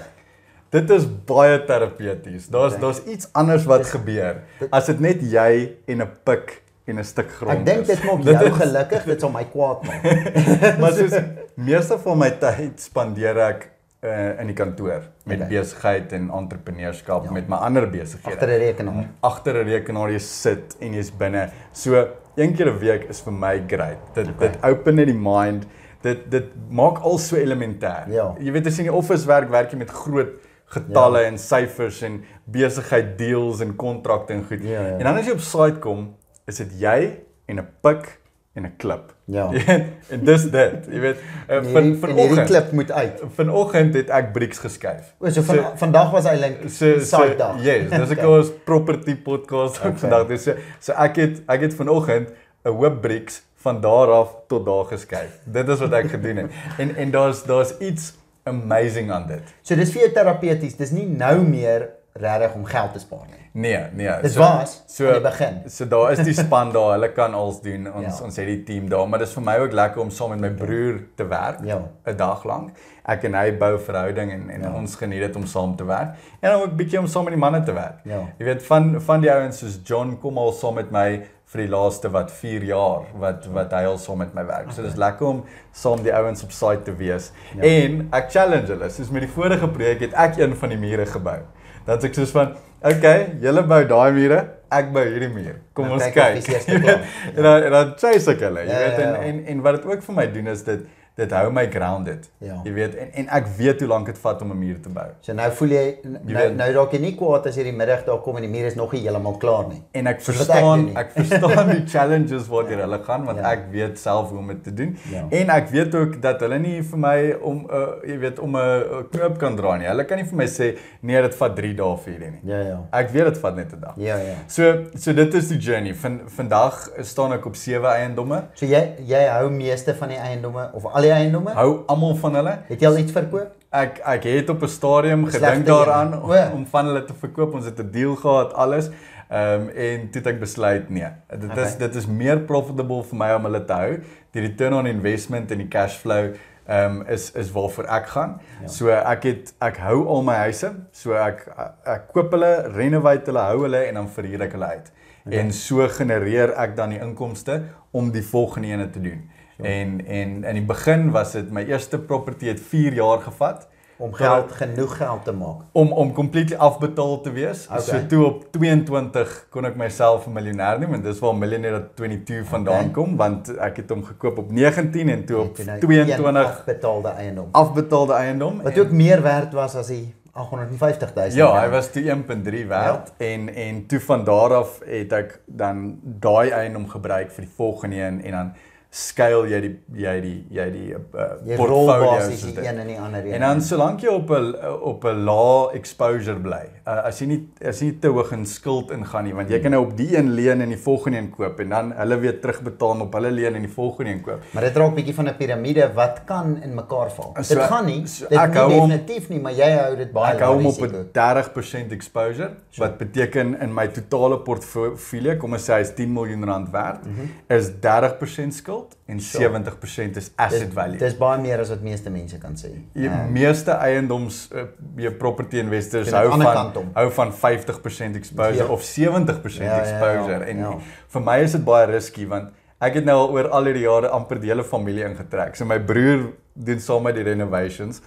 Dit 0.70 0.90
is 0.90 1.04
baie 1.26 1.64
terapeuties. 1.64 2.48
Daar's 2.48 2.72
Okay. 2.74 2.80
daar's 2.80 3.00
iets 3.06 3.28
anders 3.32 3.64
wat 3.64 3.78
Dis- 3.78 3.90
gebeur 3.90 4.42
dit- 4.58 4.70
as 4.70 4.86
dit 4.86 5.00
net 5.00 5.20
jy 5.22 5.72
en 5.86 6.00
'n 6.02 6.08
pik 6.24 6.62
en 6.86 6.98
'n 6.98 7.04
stuk 7.04 7.30
grond 7.32 7.58
Ek 7.58 7.64
dink 7.66 7.86
dit 7.86 8.04
maak 8.04 8.22
jou 8.24 8.46
is- 8.46 8.56
gelukkig, 8.62 9.04
dit 9.04 9.20
sal 9.20 9.30
my 9.30 9.44
kwaad 9.44 9.84
maak. 9.84 10.02
maar 10.80 10.92
soos 10.92 11.14
meeste 11.56 11.98
van 11.98 12.18
my 12.18 12.30
tyd 12.30 12.80
spandeer 12.80 13.38
ek 13.38 13.70
uh, 14.04 14.40
in 14.40 14.46
die 14.46 14.54
kantoor 14.54 15.02
met 15.24 15.38
Okay. 15.40 15.48
besigheid 15.48 16.12
en 16.12 16.30
entrepreneurskap 16.30 17.24
Ja. 17.24 17.30
met 17.32 17.48
my 17.48 17.56
ander 17.56 17.86
besighede. 17.90 18.34
Agter 18.36 18.48
'n 18.48 18.58
rekenaar. 18.60 19.08
agter 19.22 19.54
'n 19.54 19.66
rekenaar 19.68 20.10
jy 20.10 20.18
sit 20.18 20.76
en 20.80 20.92
jy's 20.94 21.10
binne. 21.10 21.50
So 21.72 22.06
een 22.36 22.54
keer 22.54 22.68
'n 22.68 22.78
week 22.78 23.08
is 23.08 23.20
vir 23.20 23.32
my 23.32 23.62
great. 23.66 23.98
Dit 24.14 24.28
Okay. 24.28 24.48
dit 24.48 24.62
open 24.64 24.94
net 24.94 25.06
die 25.06 25.14
mind. 25.18 25.66
Dit 26.02 26.30
dit 26.30 26.44
maak 26.68 26.98
al 27.00 27.18
so 27.18 27.36
elementêr. 27.36 28.08
Ja. 28.10 28.34
Jy 28.38 28.52
weet 28.52 28.66
as 28.66 28.76
jy 28.76 28.84
in 28.84 28.90
die 28.90 28.98
office 28.98 29.26
werk, 29.26 29.48
werk 29.50 29.70
jy 29.70 29.78
met 29.78 29.90
groot 29.90 30.28
getalle 30.66 31.20
ja. 31.20 31.26
en 31.28 31.38
syfers 31.38 32.02
en 32.02 32.24
besigheid 32.44 33.18
deals 33.18 33.60
en 33.60 33.74
kontrakte 33.76 34.32
en 34.34 34.44
goed. 34.44 34.62
Ja, 34.62 34.80
ja. 34.86 34.98
En 34.98 35.04
dan 35.04 35.16
as 35.16 35.26
jy 35.26 35.32
op 35.32 35.40
site 35.40 35.78
kom, 35.80 36.14
is 36.46 36.56
dit 36.56 36.70
jy 36.80 37.18
en 37.46 37.56
'n 37.58 37.68
pik 37.80 38.20
en 38.54 38.64
'n 38.66 38.74
klip. 38.76 39.14
Ja. 39.26 39.50
En 40.14 40.24
dis 40.24 40.42
dit. 40.50 40.86
Jy 40.92 41.00
weet, 41.00 41.16
uh, 41.48 41.56
En 41.56 41.64
van 41.64 41.82
hierdie 41.82 41.98
vanoggend 41.98 42.46
klip 42.46 42.72
moet 42.72 42.92
uit. 42.92 43.22
vanoggend 43.34 43.94
het 43.94 44.08
ek 44.10 44.32
brieks 44.32 44.58
geskuif. 44.58 45.14
O, 45.18 45.28
so 45.30 45.42
van 45.42 45.76
vandag 45.76 46.10
was 46.10 46.24
eintlik 46.24 46.60
so 46.68 46.98
so 46.98 47.16
side 47.16 47.36
dag. 47.36 47.56
yes, 47.64 47.90
dis 47.90 48.10
ek 48.14 48.18
Okay. 48.18 48.38
ons 48.38 48.50
property 48.64 49.16
podcast 49.16 49.78
Okay. 49.78 49.92
vandag. 49.96 50.26
Dis 50.28 50.42
so, 50.42 50.52
so 50.80 50.92
ek 50.92 51.16
het 51.16 51.42
ek 51.48 51.60
het 51.60 51.74
vanoggend 51.74 52.28
'n 52.64 52.68
hoop 52.70 53.00
brieks 53.02 53.42
van 53.56 53.80
daar 53.80 54.08
af 54.12 54.36
tot 54.48 54.66
daar 54.66 54.84
geskuif. 54.84 55.40
Dit 55.44 55.68
is 55.68 55.78
wat 55.80 55.92
ek 55.92 56.10
gedoen 56.10 56.36
het. 56.36 56.50
En 56.78 56.94
en 56.96 57.10
daar's 57.10 57.42
daar's 57.44 57.74
iets 57.80 58.14
amazing 58.44 59.10
aan 59.10 59.26
dit. 59.26 59.40
So 59.62 59.74
dis 59.74 59.90
vir 59.92 60.00
jou 60.02 60.12
terapeuties, 60.12 60.76
dis 60.76 60.90
nie 60.90 61.06
nou 61.06 61.42
meer 61.42 61.88
regtig 62.14 62.54
om 62.54 62.64
geld 62.64 62.92
te 62.92 62.98
spaar 63.02 63.24
nie. 63.26 63.40
Nee, 63.52 63.78
nee. 63.92 64.10
Dis 64.22 64.36
was 64.38 64.82
so 64.86 65.06
aan 65.08 65.12
die 65.18 65.22
begin. 65.24 65.56
So 65.70 65.86
daar 65.90 66.12
is 66.12 66.20
die 66.26 66.34
span 66.34 66.70
daar, 66.72 66.92
hulle 66.92 67.08
kan 67.12 67.34
alles 67.34 67.60
doen. 67.60 67.88
Ons 67.96 68.18
Ja. 68.18 68.24
ons 68.24 68.36
het 68.36 68.46
die 68.46 68.62
team 68.62 68.88
daar, 68.88 69.08
maar 69.08 69.18
dis 69.18 69.32
vir 69.34 69.42
my 69.42 69.56
ook 69.64 69.72
lekker 69.72 70.00
om 70.02 70.10
saam 70.14 70.30
met 70.30 70.40
my 70.40 70.50
broer 70.50 71.00
te 71.18 71.26
werk. 71.26 71.58
Ja. 71.66 71.80
'n 72.06 72.16
dag 72.16 72.44
lank. 72.44 72.70
Ek 73.04 73.24
en 73.24 73.34
hy 73.34 73.56
bou 73.58 73.78
verhouding 73.78 74.30
en 74.32 74.50
en 74.50 74.60
Ja. 74.60 74.68
ja. 74.68 74.74
ons 74.74 74.94
geniet 74.96 75.20
dit 75.26 75.36
om 75.36 75.46
saam 75.46 75.76
te 75.76 75.84
werk. 75.84 76.14
En 76.40 76.50
dan 76.50 76.62
ook 76.62 76.76
bietjie 76.76 76.98
om 76.98 77.06
saam 77.06 77.24
met 77.24 77.32
die 77.32 77.40
manne 77.40 77.62
te 77.62 77.72
werk. 77.72 77.98
Ja. 78.04 78.20
Jy 78.38 78.44
weet 78.44 78.62
van 78.62 79.00
van 79.00 79.20
die 79.20 79.32
ouens 79.32 79.58
soos 79.58 79.80
John 79.84 80.18
kom 80.20 80.38
al 80.38 80.52
saam 80.52 80.74
met 80.74 80.90
my 80.90 81.26
vir 81.46 81.60
die 81.62 81.68
laaste 81.70 82.10
wat 82.10 82.30
4 82.32 82.62
jaar 82.64 83.02
wat 83.18 83.46
wat 83.46 83.72
hy 83.72 83.84
al 83.84 83.98
saam 83.98 84.18
met 84.18 84.34
my 84.34 84.44
werk. 84.46 84.70
So 84.72 84.82
dis 84.82 84.94
lekker 84.94 85.26
om 85.26 85.44
saam 85.72 86.02
die 86.02 86.14
ouens 86.14 86.42
op 86.44 86.50
site 86.52 86.82
te 86.82 86.94
wees. 86.96 87.32
Ja. 87.56 87.62
Ja. 87.64 87.82
En 87.84 88.08
ek 88.12 88.30
challenge 88.30 88.66
hulle. 88.66 88.90
Soos 88.90 89.10
met 89.10 89.22
die 89.22 89.30
vorige 89.30 89.68
projek 89.68 90.00
het 90.00 90.12
ek 90.14 90.36
een 90.38 90.56
van 90.56 90.68
die 90.68 90.78
mure 90.78 91.06
gebou. 91.06 91.38
Sê 91.86 92.08
ek 92.08 92.14
soos 92.16 92.32
van, 92.32 92.54
"Oké, 92.82 92.96
okay, 92.96 93.26
julle 93.42 93.62
bou 93.68 93.84
daai 93.84 94.12
mure, 94.12 94.40
ek 94.72 94.92
bou 94.92 95.04
hierdie 95.04 95.28
muur. 95.28 95.56
Kom 95.74 95.84
Dan 95.84 95.92
ons 95.98 96.04
kyk 96.04 96.44
kyk." 96.44 96.68
en 97.36 97.42
dan 97.42 97.62
en 97.62 97.72
dan 97.72 97.94
chase 98.00 98.30
ek 98.32 98.40
hulle, 98.40 98.64
jy 98.64 98.72
Ja, 98.72 98.78
weet 98.78 98.98
ja, 98.98 99.04
en 99.04 99.14
ja. 99.14 99.22
en 99.28 99.44
en 99.46 99.62
wat 99.62 99.76
dit 99.80 99.90
ook 99.92 100.02
vir 100.02 100.14
my 100.14 100.26
doen 100.32 100.46
is 100.46 100.62
dit 100.64 100.86
dit 101.16 101.30
hou 101.30 101.50
my 101.52 101.66
grounded. 101.70 102.30
Ja. 102.38 102.60
Jy 102.64 102.72
weet 102.72 102.94
en 102.94 103.12
en 103.12 103.28
ek 103.28 103.46
weet 103.56 103.80
hoe 103.80 103.88
lank 103.88 104.06
dit 104.06 104.18
vat 104.18 104.42
om 104.42 104.50
'n 104.50 104.58
muur 104.58 104.80
te 104.82 104.88
bou. 104.88 105.06
So 105.20 105.32
nou 105.32 105.50
voel 105.52 105.68
jy 105.68 105.98
nou 106.02 106.18
weet- 106.26 106.56
nou 106.56 106.72
raak 106.72 106.92
jy 106.92 106.98
nie 107.00 107.14
kwaad 107.16 107.46
as 107.46 107.56
jy 107.56 107.62
die 107.62 107.72
middag 107.72 108.04
daar 108.04 108.18
kom 108.20 108.36
en 108.36 108.42
die 108.42 108.50
muur 108.50 108.66
is 108.66 108.74
nog 108.74 108.92
nie 108.92 109.00
heeltemal 109.02 109.36
klaar 109.38 109.68
nie. 109.68 109.82
En 109.92 110.06
ek 110.06 110.16
wat 110.20 110.34
verstaan 110.36 110.84
nie. 110.84 110.94
ek 110.96 111.10
verstaan 111.12 111.68
die 111.70 111.84
challenges 111.92 112.48
waartoe 112.48 112.76
hulle 112.80 112.98
gaan 113.04 113.24
want 113.24 113.38
Ja. 113.38 113.50
ek 113.52 113.60
weet 113.70 113.98
self 113.98 114.28
hoe 114.30 114.38
om 114.38 114.46
dit 114.48 114.64
te 114.64 114.74
doen. 114.74 114.96
Ja. 115.10 115.26
En 115.30 115.48
ek 115.50 115.68
weet 115.68 115.94
ook 115.94 116.22
dat 116.22 116.40
hulle 116.40 116.58
nie 116.58 116.82
vir 116.82 116.98
my 116.98 117.32
om 117.42 117.56
'n 117.58 117.70
uh, 117.70 118.08
jy 118.10 118.18
weet 118.18 118.38
om 118.38 118.56
'n 118.56 118.58
uh, 118.58 119.02
knoop 119.10 119.38
kan 119.38 119.56
dra 119.56 119.76
nie. 119.76 119.86
Hulle 119.86 120.04
kan 120.04 120.16
nie 120.18 120.24
vir 120.26 120.36
my 120.36 120.46
sê 120.46 120.76
nee, 121.00 121.22
dit 121.22 121.34
vat 121.34 121.56
3 121.56 121.74
dae 121.74 121.96
vir 121.96 122.12
julle 122.12 122.30
nie. 122.30 122.40
Ja 122.44 122.58
ja. 122.60 122.80
Ek 122.92 123.10
weet 123.10 123.24
dit 123.24 123.38
vat 123.38 123.56
net 123.56 123.72
'n 123.72 123.80
dag. 123.80 123.94
Ja 123.96 124.16
ja. 124.16 124.34
So 124.48 124.84
so 124.96 125.12
dit 125.12 125.34
is 125.34 125.48
die 125.48 125.58
journey. 125.58 125.94
Van 125.94 126.20
vandag 126.26 126.88
staan 127.02 127.32
ek 127.32 127.46
op 127.46 127.54
7 127.56 127.84
eiendomme. 127.86 128.42
So 128.54 128.66
jy 128.66 128.94
jy 129.06 129.26
hou 129.28 129.50
meeste 129.50 129.94
van 129.94 130.08
die 130.08 130.18
eiendomme 130.18 130.70
of 130.74 130.84
al 130.86 131.03
die 131.04 131.12
eiendomme? 131.14 131.52
Hou 131.56 131.70
almal 131.92 132.14
van 132.22 132.34
hulle. 132.40 132.58
Het 132.68 132.80
jy 132.84 132.88
al 132.90 132.98
iets 133.02 133.12
verkoop? 133.12 133.52
Ek 133.74 133.98
ek 134.14 134.28
het 134.30 134.50
op 134.52 134.62
'n 134.62 134.68
stadium 134.70 135.26
gedink 135.26 135.66
daaraan 135.66 136.12
een. 136.12 136.22
O. 136.22 136.54
om 136.54 136.66
van 136.66 136.86
hulle 136.86 137.04
te 137.04 137.14
verkoop. 137.18 137.54
Ons 137.54 137.64
het 137.70 137.78
'n 137.80 137.90
deal 137.90 138.14
gehad 138.16 138.54
alles. 138.54 138.90
Ehm 139.30 139.60
um, 139.62 139.68
en 139.68 140.10
toe 140.10 140.20
het 140.22 140.26
ek 140.26 140.40
besluit 140.40 140.90
nee. 140.90 141.06
Dit 141.38 141.50
Okay. 141.50 141.64
is 141.64 141.76
dit 141.76 141.94
is 141.94 142.06
meer 142.06 142.38
profitable 142.40 143.02
vir 143.02 143.16
my 143.16 143.30
om 143.34 143.44
hulle 143.48 143.64
te 143.64 143.72
hou. 143.72 144.00
Die 144.30 144.42
return 144.42 144.74
on 144.74 144.86
investment 144.86 145.50
en 145.50 145.58
die 145.58 145.68
cash 145.68 145.96
flow 145.96 146.34
ehm 146.66 147.00
um, 147.00 147.06
is 147.06 147.30
is 147.32 147.50
waarvoor 147.52 147.84
ek 147.84 148.06
gaan. 148.06 148.40
Ja. 148.62 148.68
So 148.68 148.88
ek 148.88 149.22
het 149.22 149.54
ek 149.60 149.76
hou 149.76 150.06
al 150.08 150.22
my 150.22 150.34
huise. 150.34 150.70
So 150.92 151.12
ek 151.14 151.48
ek 151.84 152.12
koop 152.12 152.30
hulle, 152.32 152.68
renovate 152.76 153.26
hulle, 153.30 153.40
hou 153.40 153.62
hulle 153.62 153.84
en 153.88 153.94
dan 153.94 154.08
verhuur 154.08 154.40
ek 154.42 154.52
hulle 154.52 154.66
uit. 154.66 154.92
Okay. 155.26 155.38
En 155.38 155.52
so 155.52 155.88
genereer 155.88 156.52
ek 156.60 156.76
dan 156.76 156.90
die 156.90 157.00
inkomste 157.00 157.62
om 157.90 158.10
die 158.12 158.22
volgende 158.22 158.68
ene 158.68 158.90
te 158.90 159.00
doen. 159.00 159.30
En 159.62 160.06
en 160.06 160.44
in 160.44 160.54
die 160.54 160.62
begin 160.64 161.10
was 161.10 161.32
dit 161.32 161.50
my 161.50 161.64
eerste 161.64 161.98
property 161.98 162.46
het 162.46 162.60
4 162.60 162.92
jaar 162.92 163.18
gevat 163.20 163.68
Om 163.96 164.12
geld 164.12 164.52
genoeg 164.52 164.96
geld 164.96 165.24
te 165.24 165.32
maak. 165.32 165.60
om 165.72 165.92
om 165.92 166.12
completely 166.12 166.56
afbetaal 166.56 167.20
te 167.20 167.32
wees. 167.32 167.66
Okay. 167.66 167.80
So 167.80 168.06
toe 168.08 168.24
op 168.24 168.44
22 168.52 169.46
kon 169.50 169.64
ek 169.64 169.76
myself 169.76 170.26
'n 170.26 170.32
miljonair 170.32 170.78
noem 170.80 170.94
en 170.94 171.02
dis 171.02 171.18
waar 171.18 171.34
Millionaire 171.34 171.88
22 171.94 172.48
vandaan 172.48 172.78
Okay. 172.80 172.90
kom 172.90 173.16
want 173.16 173.56
ek 173.56 173.76
het 173.76 173.90
hom 173.90 174.04
gekoop 174.04 174.38
op 174.38 174.50
19 174.52 175.08
en 175.08 175.24
toe 175.24 175.38
op 175.38 175.56
het 175.56 175.66
nou 175.66 175.78
22 175.80 176.24
een 176.26 176.36
afbetaalde 176.36 177.08
eiendom. 177.08 177.48
afbetaalde 177.52 178.12
eiendom. 178.12 178.62
Wat 178.62 178.72
En- 178.72 178.80
ook 178.80 178.90
meer 178.90 179.22
werd 179.22 179.52
was 179.52 179.74
as 179.76 179.86
die 179.86 180.14
850 180.32 181.14
000. 181.14 181.28
Ja, 181.36 181.60
hy 181.62 181.68
was 181.70 181.90
toe 181.92 182.02
1.3 182.10 182.66
werd 182.66 183.12
ja. 183.18 183.26
en 183.26 183.54
en 183.54 183.86
toe 183.86 184.00
van 184.00 184.24
daar 184.24 184.54
af 184.54 184.80
het 184.86 185.12
ek 185.12 185.40
dan 185.46 185.98
daai 186.02 186.50
eiendom 186.50 186.88
gebruik 186.88 187.30
vir 187.30 187.44
die 187.44 187.52
volgende 187.56 187.96
een 187.96 188.24
en 188.24 188.30
dan 188.30 188.52
skuil 188.94 189.48
jy 189.50 189.58
die 189.64 189.72
jy 190.04 190.12
die 190.22 190.34
jy 190.54 190.64
die 190.70 190.90
uh, 190.94 191.24
Jy 191.48 191.56
portfolio's 191.58 192.28
soos 192.28 192.42
die 192.46 192.52
dit. 192.54 192.64
een 192.68 192.78
en 192.78 192.86
die 192.92 192.98
ander 193.00 193.24
een. 193.26 193.32
En 193.34 193.40
dan 193.42 193.62
solank 193.66 194.00
jy 194.04 194.12
op 194.14 194.30
'n 194.30 194.54
op 194.90 195.04
'n 195.04 195.24
lae 195.26 195.72
exposure 195.74 196.38
bly. 196.40 196.60
Uh, 196.86 197.00
as 197.08 197.18
jy 197.20 197.26
nie 197.26 197.40
as 197.68 197.80
jy 197.80 197.86
nie 197.86 197.98
te 197.98 198.08
hoog 198.08 198.30
in 198.32 198.46
skuld 198.46 198.90
ingaan 198.92 199.24
nie, 199.24 199.32
want 199.34 199.48
jy 199.50 199.58
kan 199.60 199.70
nou 199.72 199.82
op 199.86 199.96
die 199.96 200.16
een 200.16 200.30
leen 200.34 200.60
en 200.60 200.68
die 200.68 200.78
volgende 200.78 201.18
een 201.18 201.30
koop 201.30 201.60
en 201.60 201.68
dan 201.68 201.92
hulle 201.96 202.18
weer 202.20 202.38
terugbetaal 202.40 203.00
op 203.00 203.12
hulle 203.12 203.30
leen 203.30 203.54
en 203.54 203.62
die 203.62 203.72
volgende 203.72 204.10
een 204.12 204.20
koop. 204.22 204.40
Maar 204.52 204.62
dit 204.62 204.76
raak 204.76 204.94
bietjie 204.94 205.14
van 205.14 205.26
'n 205.28 205.36
piramide 205.36 205.90
wat 205.94 206.20
kan 206.24 206.62
in 206.62 206.74
mekaar 206.74 207.10
val. 207.10 207.34
So, 207.42 207.54
dit 207.54 207.62
gaan 207.64 207.86
nie. 207.86 208.06
so 208.06 208.26
dit 208.28 208.38
nie 208.38 208.58
hom- 208.60 208.88
definitief 208.88 209.28
nie, 209.28 209.40
maar 209.40 209.52
jy 209.52 209.70
hou 209.72 209.96
dit 209.96 210.12
baie 210.12 210.34
Ek 210.34 210.40
hou 210.40 210.54
hom 210.54 210.66
op. 210.66 210.78
'n 210.82 211.08
30% 211.12 211.92
exposure 211.92 212.50
wat 212.78 212.98
beteken 212.98 213.60
in 213.60 213.74
my 213.74 213.88
totale 213.88 214.38
portfolio, 214.38 215.36
kom 215.36 215.52
ons 215.52 215.64
sê 215.70 215.72
hy's 215.78 215.94
10 215.94 216.12
miljoen 216.12 216.44
rand 216.44 216.70
werd, 216.70 217.04
Mhm. 217.06 217.26
is 217.48 217.70
30% 217.80 218.54
skuld 218.54 218.83
en 219.06 219.18
70% 219.20 220.16
is 220.16 220.30
asset 220.36 220.66
Dis 220.66 220.74
value. 220.74 220.98
dis 220.98 221.16
baie 221.18 221.40
meer 221.40 221.60
as 221.60 221.68
wat 221.70 221.80
meeste 221.84 222.10
mense 222.10 222.38
kan 222.38 222.54
sê. 222.56 222.70
Die 222.94 223.06
Ehm, 223.08 223.32
meeste 223.32 223.70
eiendoms 223.72 224.48
uh, 224.54 224.64
jy 224.96 225.10
property 225.20 225.58
investors 225.58 226.10
hou 226.12 226.28
van 226.30 226.72
hou 226.94 227.10
van 227.10 227.32
50% 227.32 228.16
exposure 228.16 228.64
Ja. 228.64 228.72
of 228.72 228.82
70% 228.82 229.62
Ja, 229.64 229.64
ja, 229.64 229.76
ja, 229.76 229.80
exposure 229.82 230.44
en 230.44 230.58
ja. 230.58 230.74
vir 231.08 231.20
my 231.22 231.38
is 231.44 231.52
dit 231.52 231.64
baie 231.64 231.86
risky 231.86 232.26
want 232.26 232.52
ek 232.80 232.94
het 232.94 233.04
nou 233.04 233.16
al 233.18 233.30
oor 233.32 233.48
al 233.48 233.64
hierdie 233.64 233.84
jare 233.86 234.08
amper 234.12 234.40
die 234.40 234.48
hele 234.50 234.64
familie 234.64 235.04
ingetrek. 235.04 235.56
So 235.56 235.64
my 235.64 235.78
broer 235.78 236.32
doen 236.54 236.80
saam 236.80 237.02
met 237.02 237.14
die 237.14 237.24
renovations. 237.24 238.00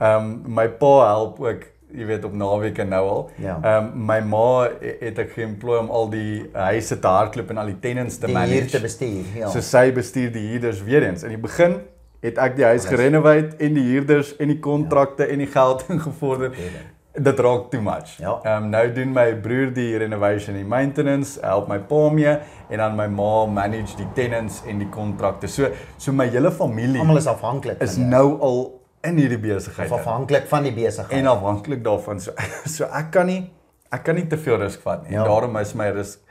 Ehm 0.00 0.16
um, 0.44 0.54
my 0.54 0.68
pa 0.68 1.06
help 1.14 1.40
ook 1.40 1.64
jy 1.94 2.04
weet 2.06 2.24
op 2.24 2.32
naweke 2.36 2.84
nou 2.84 3.02
al. 3.08 3.30
Ja. 3.40 3.58
Ehm 3.62 3.84
um, 3.84 4.06
my 4.06 4.18
ma 4.20 4.68
he- 4.80 4.96
het 5.00 5.18
ek 5.18 5.30
geemploy 5.36 5.78
om 5.78 5.90
al 5.90 6.10
die 6.10 6.44
huise 6.52 6.98
te 6.98 7.06
hardloop 7.08 7.50
en 7.50 7.58
al 7.58 7.66
die 7.72 7.78
tenants 7.80 8.18
te 8.18 8.26
die 8.26 8.34
manage. 8.34 8.52
hier 8.52 8.68
te 8.70 8.80
bestuur. 8.80 9.24
Ja. 9.34 9.48
So 9.48 9.60
sy 9.60 9.92
bestuur 9.92 10.32
die 10.32 10.48
huurders 10.50 10.82
weer 10.84 11.02
eens. 11.08 11.22
In 11.22 11.28
die 11.36 11.38
begin 11.40 11.80
het 12.20 12.38
ek 12.38 12.56
die 12.56 12.64
huis 12.64 12.86
gerenovate 12.86 13.56
en 13.58 13.74
die 13.74 13.84
huurders 13.92 14.36
en 14.36 14.48
die 14.48 14.58
kontrakte 14.60 15.22
ja. 15.26 15.32
en 15.32 15.38
die 15.38 15.46
geld 15.46 15.84
ingevorder. 15.94 16.52
Dit 17.18 17.38
raak 17.42 17.70
too 17.70 17.80
much. 17.82 18.18
Ja. 18.20 18.36
Ehm 18.44 18.64
um, 18.64 18.70
nou 18.70 18.92
doen 18.92 19.12
my 19.12 19.34
broer 19.42 19.72
die 19.74 19.96
renovation 19.98 20.56
en 20.56 20.68
maintenance, 20.68 21.40
help 21.42 21.68
my 21.68 21.78
pa 21.78 22.08
mee 22.10 22.36
en 22.68 22.78
dan 22.78 22.94
my 22.96 23.06
ma 23.06 23.46
manage 23.46 23.96
die 23.96 24.06
tenants 24.14 24.62
en 24.66 24.78
die 24.78 24.88
kontrakte. 24.88 25.48
So 25.48 25.70
so 25.96 26.12
my 26.12 26.28
hele 26.28 26.50
familie 26.52 27.00
Almal 27.00 27.16
is 27.16 27.26
afhanklik 27.26 27.80
is 27.82 27.96
nou 27.96 28.38
al 28.40 28.77
in 29.08 29.18
hierdie 29.20 29.40
besigheid. 29.42 29.90
of 29.90 29.98
afhanklik 29.98 30.46
van 30.50 30.66
die 30.68 30.72
besigheid. 30.72 31.18
En 31.18 31.30
afhanklik 31.30 31.84
daarvan 31.84 32.20
so 32.20 32.32
so 32.76 32.88
ek 32.92 33.10
kan 33.14 33.26
nie 33.26 33.42
ek 33.94 34.04
kan 34.04 34.18
nie 34.18 34.26
te 34.26 34.38
veel 34.38 34.58
risk 34.62 34.84
vat 34.84 35.04
nie. 35.04 35.16
Ja. 35.16 35.22
En 35.22 35.30
daarom 35.30 35.56
is 35.60 35.74
my 35.74 35.88
risk 35.96 36.24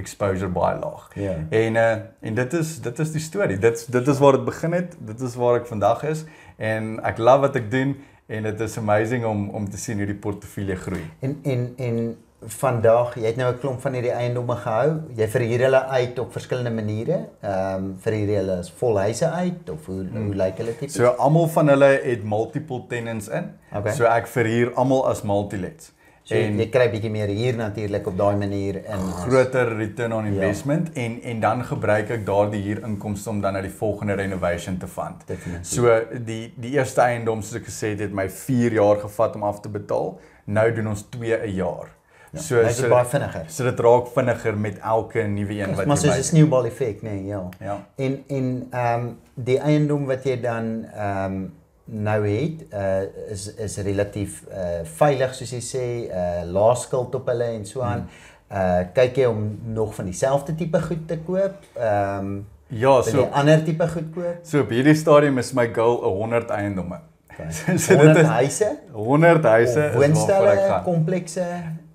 exposure 0.00 0.48
baie 0.48 0.78
laag. 0.80 1.10
Ja. 1.14 1.34
En 1.50 1.76
uh 1.76 1.96
en 2.20 2.34
dit 2.34 2.54
is 2.60 2.78
dit 2.80 2.98
is 2.98 3.12
die 3.12 3.20
storie. 3.20 3.58
Dit 3.58 3.86
dit 3.92 4.08
is 4.08 4.18
waar 4.18 4.38
dit 4.38 4.44
begin 4.44 4.72
het. 4.72 4.96
Dit 4.98 5.20
is 5.20 5.34
waar 5.34 5.60
ek 5.60 5.68
vandag 5.68 6.04
is 6.08 6.24
en 6.56 6.98
ek 7.04 7.18
love 7.18 7.46
wat 7.48 7.56
ek 7.60 7.70
doen 7.70 7.96
en 8.26 8.42
dit 8.48 8.60
is 8.60 8.78
amazing 8.78 9.24
om 9.28 9.48
om 9.50 9.70
te 9.70 9.76
sien 9.76 9.98
hoe 10.00 10.08
die 10.08 10.18
portefeulje 10.18 10.76
groei. 10.76 11.04
En 11.20 11.38
en 11.42 11.72
en 11.76 11.98
vandag, 12.46 13.14
jy 13.14 13.26
het 13.26 13.36
nou 13.36 13.52
'n 13.52 13.58
klomp 13.58 13.80
van 13.80 13.92
hierdie 13.92 14.12
eiendomme 14.12 14.56
gehou. 14.56 15.00
Jy 15.16 15.28
verhuur 15.28 15.58
hulle 15.58 15.86
uit 15.86 16.18
op 16.18 16.32
verskillende 16.32 16.70
maniere. 16.70 17.18
Ehm 17.40 17.74
um, 17.74 17.96
verhuur 17.98 18.28
jy 18.28 18.36
hulle 18.36 18.58
as 18.58 18.70
volhuise 18.70 19.30
uit 19.30 19.70
of 19.70 19.86
hoe 19.86 20.04
hmm. 20.04 20.26
hoe 20.26 20.34
lyk 20.34 20.56
hulle 20.56 20.76
tipies? 20.76 20.94
So 20.94 21.06
almal 21.06 21.48
van 21.48 21.68
hulle 21.68 22.00
het 22.02 22.24
multiple 22.24 22.84
tenants 22.88 23.28
in. 23.28 23.50
Okay. 23.72 23.94
So 23.94 24.04
ek 24.04 24.26
verhuur 24.26 24.74
almal 24.74 25.08
as 25.08 25.22
multilets. 25.22 25.92
So, 26.22 26.36
en 26.38 26.58
jy 26.60 26.68
kry 26.70 26.84
bietjie 26.92 27.10
meer 27.10 27.30
hier 27.34 27.56
natuurlik 27.58 28.06
op 28.06 28.14
daai 28.18 28.36
manier 28.38 28.76
in 28.84 29.00
as- 29.08 29.24
groter 29.24 29.72
return 29.76 30.12
on 30.14 30.26
investment 30.26 30.92
ja. 30.94 31.02
en 31.02 31.16
en 31.22 31.40
dan 31.40 31.64
gebruik 31.64 32.10
ek 32.10 32.26
daardie 32.26 32.62
huurinkomste 32.62 33.30
om 33.30 33.40
dan 33.40 33.52
na 33.58 33.62
die 33.64 33.72
volgende 33.74 34.14
renovation 34.14 34.78
te 34.78 34.86
fund. 34.86 35.26
Definitief. 35.26 35.72
So 35.72 36.20
die 36.26 36.52
die 36.56 36.76
eerste 36.78 37.02
eiendom 37.02 37.42
soos 37.42 37.58
ek 37.58 37.66
gesê 37.66 37.96
het, 37.96 38.06
het 38.06 38.14
my 38.14 38.28
4 38.30 38.78
jaar 38.78 39.02
gevat 39.02 39.34
om 39.34 39.42
af 39.42 39.60
te 39.60 39.68
betaal. 39.68 40.14
Nou 40.44 40.72
doen 40.74 40.94
ons 40.94 41.02
2 41.10 41.42
'n 41.42 41.54
jaar. 41.54 41.90
Ja, 42.32 42.40
so 42.40 42.54
nou 42.54 42.66
is 42.66 42.76
dit 42.76 42.84
so, 42.84 42.90
baie 42.90 43.04
vinniger. 43.04 43.44
so 43.52 43.64
dit 43.64 43.80
raak 43.84 44.06
vinniger 44.14 44.56
met 44.56 44.78
elke 44.78 45.22
nuwe 45.28 45.56
een 45.58 45.74
wat 45.76 45.86
maar 45.86 45.96
jy 46.00 46.08
soos 46.08 46.18
'n 46.18 46.28
sneeubal 46.30 46.64
effek, 46.66 47.02
nee, 47.02 47.24
ja. 47.26 47.42
Ja. 47.60 47.74
En 47.96 48.24
en 48.28 48.46
ehm 48.70 49.00
um, 49.00 49.18
die 49.34 49.58
eiendom 49.58 50.06
wat 50.06 50.24
jy 50.24 50.40
dan 50.40 50.86
ehm 50.94 51.34
um, 51.34 51.52
nou 51.84 52.26
het, 52.28 52.64
uh 52.72 53.02
is 53.30 53.54
is 53.54 53.76
relatief 53.84 54.42
uh 54.48 54.80
veilig 54.96 55.34
soos 55.34 55.50
jy 55.52 55.60
sê, 55.60 55.86
uh 56.08 56.44
lae 56.52 56.74
skuld 56.76 57.14
op 57.14 57.26
hulle 57.26 57.44
en 57.44 57.66
so 57.66 57.80
aan. 57.80 58.06
Hmm. 58.08 58.58
Uh 58.58 58.86
kyk 58.94 59.16
jy 59.16 59.26
om 59.26 59.58
nog 59.64 59.94
van 59.94 60.04
dieselfde 60.04 60.54
tipe 60.54 60.80
goed 60.82 61.08
te 61.08 61.18
koop? 61.18 61.54
Ehm 61.76 62.18
um, 62.18 62.46
Ja, 62.68 63.02
so 63.02 63.18
jy 63.18 63.28
ander 63.32 63.64
tipe 63.64 63.88
goed 63.88 64.08
koop? 64.14 64.38
so 64.42 64.60
op 64.60 64.70
hierdie 64.70 64.94
stadium 64.94 65.38
is 65.38 65.52
my 65.52 65.68
goal 65.74 66.00
'n 66.00 66.16
100 66.16 66.50
eiendomme. 66.50 66.98
Okay. 67.32 67.50
So, 67.52 67.76
so 67.76 67.96
dit 67.96 68.06
100 68.06 68.18
is 68.18 68.26
huise, 68.28 68.78
100 68.92 69.44
huise 69.44 69.86
of 69.88 69.94
woonstelle, 69.94 70.80
komplekse. 70.84 71.46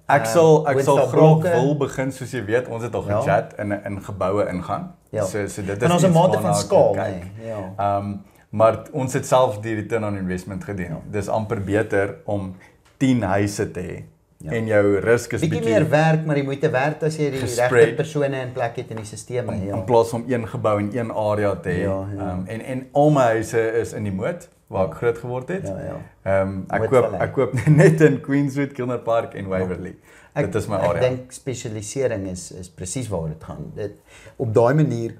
Ek 0.08 0.26
sal 0.26 0.64
ek 0.72 0.80
sal 0.88 1.02
graag 1.12 1.42
wil 1.54 1.76
begin 1.78 2.12
soos 2.12 2.32
jy 2.32 2.46
weet, 2.46 2.68
ons 2.68 2.84
het 2.84 2.96
al 2.96 3.04
Ja. 3.08 3.20
gechat 3.22 3.54
in 3.60 3.72
in 3.86 4.02
geboue 4.04 4.48
ingaan. 4.48 4.92
Ja. 5.12 5.26
So 5.26 5.48
so 5.48 5.62
dit 5.62 5.82
is 5.82 6.04
'n 6.04 6.12
mate 6.12 6.40
van 6.42 6.56
skaal, 6.56 6.94
nee. 6.96 7.24
Ja. 7.48 7.74
Ehm 7.78 8.06
um, 8.06 8.22
maar 8.50 8.80
ons 8.92 9.14
het 9.14 9.26
self 9.26 9.60
die 9.60 9.76
return 9.76 10.04
on 10.06 10.18
investment 10.18 10.64
gedoen. 10.64 10.86
Ja. 10.86 11.00
Dis 11.12 11.28
amper 11.28 11.62
beter 11.64 12.16
om 12.26 12.56
10 12.98 13.22
huise 13.24 13.72
te 13.72 13.80
hê 13.80 14.04
Ja. 14.38 14.51
en 14.51 14.67
jou 14.70 15.00
risk 15.01 15.32
is 15.34 15.41
Bietjie 15.41 15.63
meer 15.65 15.88
werk, 15.89 16.25
maar 16.25 16.38
die 16.38 16.44
moeite 16.46 16.70
werd 16.70 17.01
as 17.08 17.15
jy 17.17 17.32
die 17.34 17.39
regte 17.41 17.96
persone 17.98 18.38
in 18.38 18.51
plek 18.53 18.75
het 18.77 18.91
in 18.94 19.00
die 19.01 19.06
stelsel, 19.06 19.50
ja. 19.65 19.74
in 19.74 19.82
plaas 19.88 20.13
om 20.13 20.27
een 20.29 20.46
gebou 20.48 20.75
en 20.79 20.91
een 20.94 21.10
area 21.12 21.56
te 21.56 21.74
hê. 21.74 21.79
Ja, 21.88 21.96
ja. 22.13 22.27
Ehm 22.27 22.46
en 22.46 22.62
en 22.62 22.84
al 22.91 23.10
my 23.15 23.25
huise 23.32 23.63
is 23.82 23.96
in 23.98 24.06
die 24.06 24.13
moed 24.13 24.48
waar 24.67 24.91
ek 24.91 24.96
groot 25.01 25.17
geword 25.17 25.50
het. 25.56 25.67
Ja, 25.67 25.79
ja. 25.89 25.98
Ehm 26.22 26.53
um, 26.53 26.63
ek 26.70 26.89
koop 26.91 27.17
ek 27.17 27.34
koop 27.39 27.58
net 27.65 28.01
in 28.01 28.22
Queenswood, 28.22 28.77
Kilner 28.77 29.01
Park 29.01 29.34
en 29.34 29.50
Waverley. 29.50 29.96
Dit 30.38 30.56
is 30.56 30.67
my 30.70 30.77
Ek 30.77 30.89
area. 30.91 31.01
dink 31.01 31.32
spesialisering 31.34 32.27
is 32.29 32.51
is 32.51 32.70
presies 32.70 33.08
waar 33.10 33.27
dit 33.34 33.44
gaan. 33.44 33.72
Dit 33.75 33.98
op 34.36 34.53
daai 34.53 34.74
manier 34.77 35.17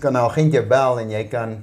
kan 0.00 0.12
'n 0.12 0.24
agent 0.26 0.52
jou 0.52 0.66
bel 0.66 1.00
en 1.00 1.10
jy 1.10 1.24
kan 1.28 1.60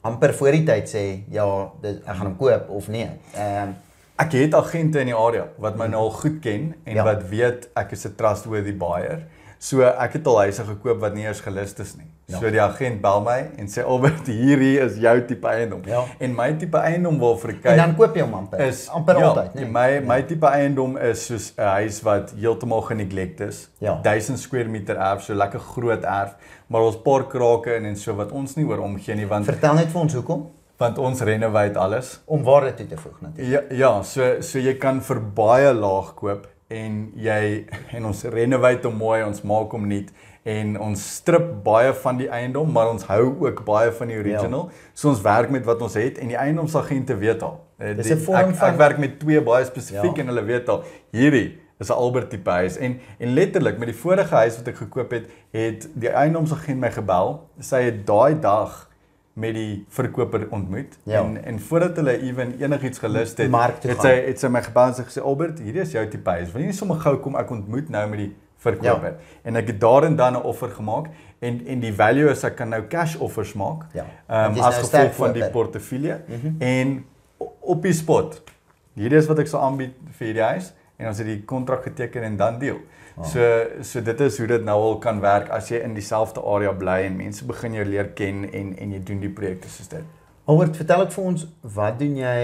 amper 0.00 0.34
voor 0.34 0.50
die 0.52 0.64
tyd 0.64 0.88
sê 0.88 1.22
ja, 1.30 1.72
dit, 1.80 1.96
ek 2.04 2.16
gaan 2.16 2.26
hom 2.26 2.36
koop 2.36 2.68
of 2.68 2.88
nee. 2.88 3.08
Ehm 3.34 3.72
Ek 4.20 4.32
het 4.36 4.54
agente 4.54 5.00
in 5.00 5.06
die 5.08 5.16
area 5.16 5.46
wat 5.58 5.76
my 5.80 5.86
nou 5.88 6.02
al 6.08 6.10
goed 6.20 6.40
ken 6.44 6.74
en 6.84 6.94
Ja. 6.96 7.04
wat 7.04 7.22
weet 7.30 7.68
ek 7.76 7.92
is 7.92 8.04
'n 8.06 8.14
trustworthy 8.16 8.72
buyer. 8.76 9.22
So 9.58 9.82
ek 9.82 10.12
het 10.12 10.26
al 10.26 10.38
huise 10.38 10.62
gekoop 10.64 11.00
wat 11.00 11.14
nie 11.14 11.26
eens 11.26 11.40
gelis 11.40 11.74
is 11.78 11.96
nie. 11.96 12.06
Ja. 12.26 12.38
So 12.38 12.50
die 12.50 12.60
agent 12.62 13.00
bel 13.02 13.20
my 13.20 13.50
en 13.58 13.66
sê 13.68 13.82
Albert, 13.84 14.26
hierdie 14.26 14.78
is 14.80 14.96
jou 14.96 15.20
tipe 15.26 15.46
eiendom. 15.48 15.82
Ja. 15.86 16.04
En 16.18 16.34
my 16.34 16.52
tipe 16.52 16.76
eiendom 16.78 17.18
waarvoor 17.18 17.50
ek 17.50 17.62
kyk 17.62 17.70
En 17.72 17.76
dan 17.76 17.96
koop 17.96 18.14
jy 18.14 18.22
hom 18.22 18.34
amper. 18.34 18.60
is 18.60 18.88
amper 18.88 19.18
ja, 19.18 19.26
altyd, 19.26 19.54
nee. 19.54 19.64
My 19.66 20.00
my 20.00 20.22
tipe 20.22 20.46
eiendom 20.46 20.96
is 20.98 21.26
soos 21.26 21.52
'n 21.58 21.62
huis 21.62 22.00
wat 22.02 22.32
heeltemal 22.38 22.80
geneglect 22.82 23.40
is. 23.40 23.68
Ja. 23.80 24.00
1000 24.02 24.38
square 24.38 24.68
meter 24.68 24.96
erf, 24.96 25.22
so 25.22 25.34
lekker 25.34 25.58
groot 25.60 26.04
erf, 26.04 26.34
maar 26.68 26.80
ons 26.82 26.96
paar 27.02 27.26
krake 27.26 27.76
in 27.76 27.84
en 27.84 27.96
so 27.96 28.14
wat 28.14 28.32
ons 28.32 28.54
nie 28.56 28.64
oor 28.66 28.78
omgee 28.78 29.14
nie 29.14 29.26
want 29.26 29.44
Vertel 29.44 29.74
net 29.74 29.88
vir 29.88 30.00
ons 30.00 30.14
hoekom 30.14 30.46
want 30.80 30.98
ons 30.98 31.20
renovate 31.28 31.78
alles. 31.78 32.20
om 32.26 32.42
waarde 32.46 32.74
toe 32.74 32.86
te 32.86 32.96
voeg 32.96 33.20
natuurlik. 33.20 33.70
Ja 33.70 33.76
ja, 33.76 34.02
so 34.02 34.40
so 34.40 34.58
jy 34.58 34.74
kan 34.80 35.00
vir 35.04 35.20
baie 35.36 35.72
laag 35.76 36.14
koop 36.16 36.46
en 36.70 37.12
jy 37.16 37.66
en 37.92 38.04
ons 38.10 38.24
renovate 38.24 38.88
hom 38.88 38.96
mooi, 38.96 39.22
ons 39.26 39.42
maak 39.42 39.72
hom 39.76 39.86
nuut 39.90 40.10
en 40.44 40.76
ons 40.80 41.00
strip 41.16 41.48
baie 41.64 41.92
van 41.92 42.16
die 42.16 42.28
eiendom, 42.32 42.70
maar 42.72 42.88
ons 42.88 43.04
hou 43.10 43.24
ook 43.44 43.64
baie 43.66 43.90
van 43.92 44.08
die 44.08 44.16
original. 44.16 44.68
Ja. 44.70 44.92
So 44.94 45.08
ons 45.12 45.20
werk 45.22 45.50
met 45.52 45.64
wat 45.68 45.82
ons 45.82 45.94
het 46.00 46.18
en 46.18 46.28
die 46.32 46.36
eiendomsagente 46.40 47.16
weet 47.20 47.42
al. 47.42 47.58
Eh, 47.78 47.94
Dis 47.96 48.10
'n 48.10 48.16
vorm 48.18 48.48
ek, 48.50 48.56
van- 48.56 48.68
ek 48.72 48.76
werk 48.78 48.98
met 48.98 49.18
twee 49.20 49.40
baie 49.40 49.64
spesifiek 49.64 50.16
Ja. 50.16 50.22
en 50.22 50.26
hulle 50.26 50.44
weet 50.44 50.68
al 50.68 50.82
hierdie 51.12 51.58
is 51.80 51.88
'n 51.90 51.92
Albert 51.92 52.30
tipe 52.30 52.50
huis 52.50 52.76
en 52.78 53.00
en 53.18 53.28
letterlik 53.34 53.78
met 53.78 53.88
die 53.88 53.96
vorige 53.96 54.34
huis 54.34 54.56
wat 54.56 54.68
ek 54.68 54.76
gekoop 54.76 55.10
het, 55.10 55.26
het 55.52 55.88
die 55.94 56.08
eiendomsagent 56.10 56.78
my 56.80 56.90
gebel. 56.90 57.48
Sy 57.60 57.82
het 57.82 58.06
daai 58.06 58.40
dag 58.40 58.88
met 59.32 59.54
die 59.54 59.84
verkoper 59.88 60.46
ontmoet 60.50 60.98
Ja. 61.04 61.22
en 61.22 61.44
en 61.44 61.60
voordat 61.60 61.96
hulle 61.96 62.20
ewen 62.20 62.54
enigiets 62.60 62.98
gelus 62.98 63.34
het, 63.36 63.50
het 63.82 64.00
sy 64.02 64.14
het 64.26 64.40
sy 64.40 64.48
my 64.48 64.62
gebel 64.62 64.86
en 64.86 64.94
sy 64.94 65.02
gesê 65.02 65.22
Albert, 65.22 65.58
hierdie 65.58 65.82
is 65.82 65.92
jou 65.92 66.08
tipe 66.08 66.30
huis. 66.30 66.52
Wil 66.52 66.62
jy 66.62 66.66
nie 66.66 66.76
sommer 66.76 66.96
gou 67.00 67.16
kom 67.18 67.36
ek 67.36 67.50
ontmoet 67.50 67.88
nou 67.88 68.08
met 68.10 68.18
die 68.18 68.30
verkoper. 68.60 69.14
Ja. 69.16 69.38
En 69.42 69.56
ek 69.56 69.66
het 69.66 69.80
daar 69.80 70.04
en 70.04 70.16
dan 70.16 70.32
'n 70.32 70.42
offer 70.42 70.68
gemaak 70.68 71.06
en 71.38 71.66
en 71.66 71.80
die 71.80 71.94
value 71.94 72.30
is 72.30 72.44
ek 72.44 72.56
kan 72.56 72.68
nou 72.68 72.82
cash 72.88 73.16
offers 73.16 73.52
maak. 73.52 73.86
Ja. 73.92 74.04
Ehm 74.26 74.56
um, 74.56 74.60
as 74.60 74.74
nou 74.74 74.84
gevolg 74.84 75.14
van 75.14 75.32
die 75.32 75.50
portefeulje 75.50 76.20
mm 76.26 76.40
-hmm. 76.40 76.54
en 76.58 77.04
op 77.60 77.82
die 77.82 77.92
spot. 77.92 78.42
Hierdie 78.94 79.18
is 79.18 79.26
wat 79.26 79.38
ek 79.38 79.46
sal 79.46 79.60
aanbied 79.60 79.94
vir 80.18 80.26
hierdie 80.26 80.42
huis 80.42 80.72
en 80.96 81.06
ons 81.06 81.18
het 81.18 81.26
die 81.26 81.42
kontrak 81.44 81.82
geteken 81.82 82.22
en 82.22 82.36
dan 82.36 82.58
deel. 82.58 82.80
Oh. 83.16 83.24
So 83.24 83.82
so 83.82 84.00
dit 84.00 84.20
is 84.20 84.38
hoe 84.38 84.46
dit 84.46 84.64
nou 84.64 84.78
al 84.80 84.98
kan 85.02 85.20
werk 85.20 85.50
as 85.50 85.70
jy 85.72 85.82
in 85.84 85.94
dieselfde 85.94 86.42
area 86.42 86.72
bly 86.72 87.02
en 87.08 87.18
mense 87.18 87.44
begin 87.46 87.76
jou 87.80 87.84
leer 87.84 88.14
ken 88.14 88.46
en 88.52 88.72
en 88.78 88.96
jy 88.96 89.02
doen 89.10 89.20
die 89.20 89.32
projekte 89.40 89.68
soos 89.68 89.90
dit. 89.92 90.16
Albert, 90.50 90.78
vertel 90.80 91.04
ek 91.04 91.12
vir 91.14 91.26
ons 91.30 91.44
wat 91.76 91.98
doen 92.00 92.16
jy 92.18 92.40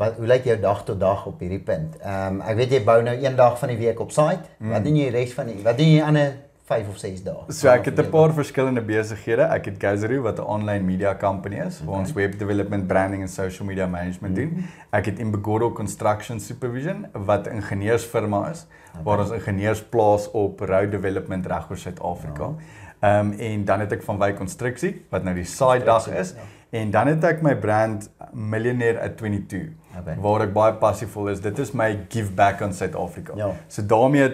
wat 0.00 0.16
hoe 0.16 0.28
lyk 0.30 0.46
jou 0.48 0.56
dag 0.62 0.84
tot 0.88 1.00
dag 1.00 1.26
op 1.28 1.42
hierdie 1.42 1.60
punt? 1.66 1.98
Ehm 2.00 2.38
um, 2.38 2.40
ek 2.48 2.56
weet 2.62 2.78
jy 2.78 2.80
bou 2.86 3.00
nou 3.02 3.16
een 3.18 3.36
dag 3.36 3.58
van 3.60 3.74
die 3.74 3.80
week 3.80 4.00
op 4.00 4.14
site. 4.14 4.48
Mm. 4.58 4.72
Wat 4.72 4.86
doen 4.86 4.96
jy 4.96 5.10
die 5.10 5.16
res 5.18 5.34
van 5.36 5.50
die 5.52 5.58
wat 5.66 5.78
doen 5.80 5.92
jy 5.92 6.06
ander 6.06 6.32
5 6.72 6.88
of 6.88 6.98
6 7.02 7.22
dae? 7.26 7.46
So 7.52 7.68
ek 7.72 7.84
het 7.90 7.98
'n 8.00 8.10
paar 8.10 8.32
verskillende 8.34 8.82
besighede. 8.82 9.42
Ek 9.56 9.64
het 9.70 9.76
Gazaroo 9.82 10.22
wat 10.22 10.38
'n 10.38 10.46
online 10.56 10.84
media 10.84 11.14
company 11.14 11.56
is 11.66 11.80
waar 11.84 11.98
ons 11.98 12.12
web 12.12 12.38
development, 12.38 12.86
branding 12.86 13.22
en 13.22 13.28
social 13.28 13.68
media 13.68 13.86
management 13.86 14.36
doen. 14.36 14.64
Ek 14.90 15.06
het 15.06 15.18
Imbegodo 15.18 15.72
Construction 15.72 16.40
Supervision 16.40 17.06
wat 17.12 17.46
'n 17.46 17.54
ingenieursfirma 17.60 18.50
is 18.50 18.66
waar 19.04 19.18
ons 19.18 19.30
ingenieurs 19.30 19.82
plaas 19.82 20.30
op 20.30 20.60
road 20.60 20.90
development 20.90 21.46
reg 21.46 21.70
oor 21.70 21.76
Suid-Afrika. 21.76 22.54
Ehm 23.00 23.26
um, 23.26 23.32
en 23.38 23.64
dan 23.64 23.80
het 23.80 23.92
ek 23.92 24.02
van 24.02 24.18
Wyk 24.18 24.36
Konstruksie 24.36 25.04
wat 25.10 25.24
nou 25.24 25.34
die 25.34 25.44
side 25.44 25.84
dag 25.84 26.08
is. 26.08 26.34
En 26.70 26.90
dan 26.90 27.06
het 27.06 27.24
ek 27.24 27.42
my 27.42 27.56
brand 27.56 28.10
Millionaire 28.32 29.00
at 29.00 29.16
22 29.16 29.68
Okay. 29.98 30.14
waar 30.20 30.40
ek 30.46 30.52
baie 30.52 30.72
passievol 30.80 31.28
is. 31.28 31.40
Dit 31.40 31.58
is 31.58 31.74
my 31.76 31.98
give 32.08 32.32
back 32.32 32.62
aan 32.62 32.72
Suid-Afrika. 32.72 33.34
Ja. 33.36 33.50
So 33.68 33.82
daarmee 33.86 34.30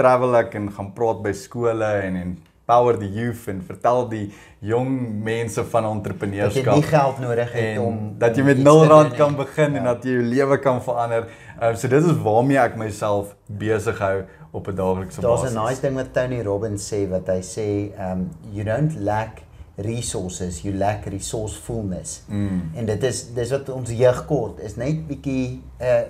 travel 0.00 0.36
ek 0.44 0.54
en 0.60 0.70
gaan 0.76 0.92
praat 0.96 1.20
by 1.26 1.32
skole 1.36 1.90
en 2.06 2.16
en 2.24 2.38
power 2.70 2.94
the 2.98 3.08
youth 3.10 3.48
en 3.50 3.58
vertel 3.66 4.04
die 4.08 4.26
jong 4.62 4.90
mense 5.26 5.64
van 5.72 5.82
dat 5.82 5.90
jy 5.90 5.96
entrepreneurskap 5.96 6.74
nie 6.76 6.82
geld 6.86 7.18
nodig 7.24 7.52
het 7.56 7.64
en 7.72 7.80
om 7.82 7.96
dat 8.18 8.36
jy 8.38 8.44
met 8.46 8.60
iets 8.60 8.64
0 8.68 8.82
te 8.84 8.90
rand 8.92 9.16
kan 9.18 9.34
begin 9.36 9.74
en 9.74 9.82
Ja. 9.82 9.94
dat 9.94 10.04
jy 10.06 10.12
jou 10.18 10.22
lewe 10.22 10.58
kan 10.62 10.78
verander. 10.82 11.26
Um, 11.62 11.74
so 11.76 11.88
dit 11.88 12.04
is 12.04 12.20
waarmee 12.22 12.58
ek 12.62 12.76
myself 12.76 13.34
besig 13.48 13.98
hou 13.98 14.22
op 14.52 14.68
'n 14.68 14.74
daaglikse 14.74 15.20
Daar's 15.20 15.40
basis. 15.42 15.56
'n 15.56 15.64
nice 15.66 15.80
ding 15.80 15.94
wat 15.96 16.12
Tony 16.14 16.42
Robbins 16.42 16.86
sê 16.92 17.08
wat 17.10 17.26
hy 17.26 17.40
sê, 17.42 17.66
um 18.10 18.30
you 18.52 18.64
don't 18.64 18.94
lack 19.00 19.42
resources, 19.76 20.62
you 20.62 20.74
lack 20.76 21.06
resourcefulness. 21.06 22.22
Mm. 22.28 22.70
En 22.76 22.86
dit 22.86 23.02
is 23.02 23.34
dis 23.34 23.50
wat 23.50 23.68
ons 23.68 23.90
jeug 23.90 24.26
kort, 24.26 24.60
is 24.60 24.76
net 24.76 25.06
bietjie 25.08 25.60
uh 25.80 26.02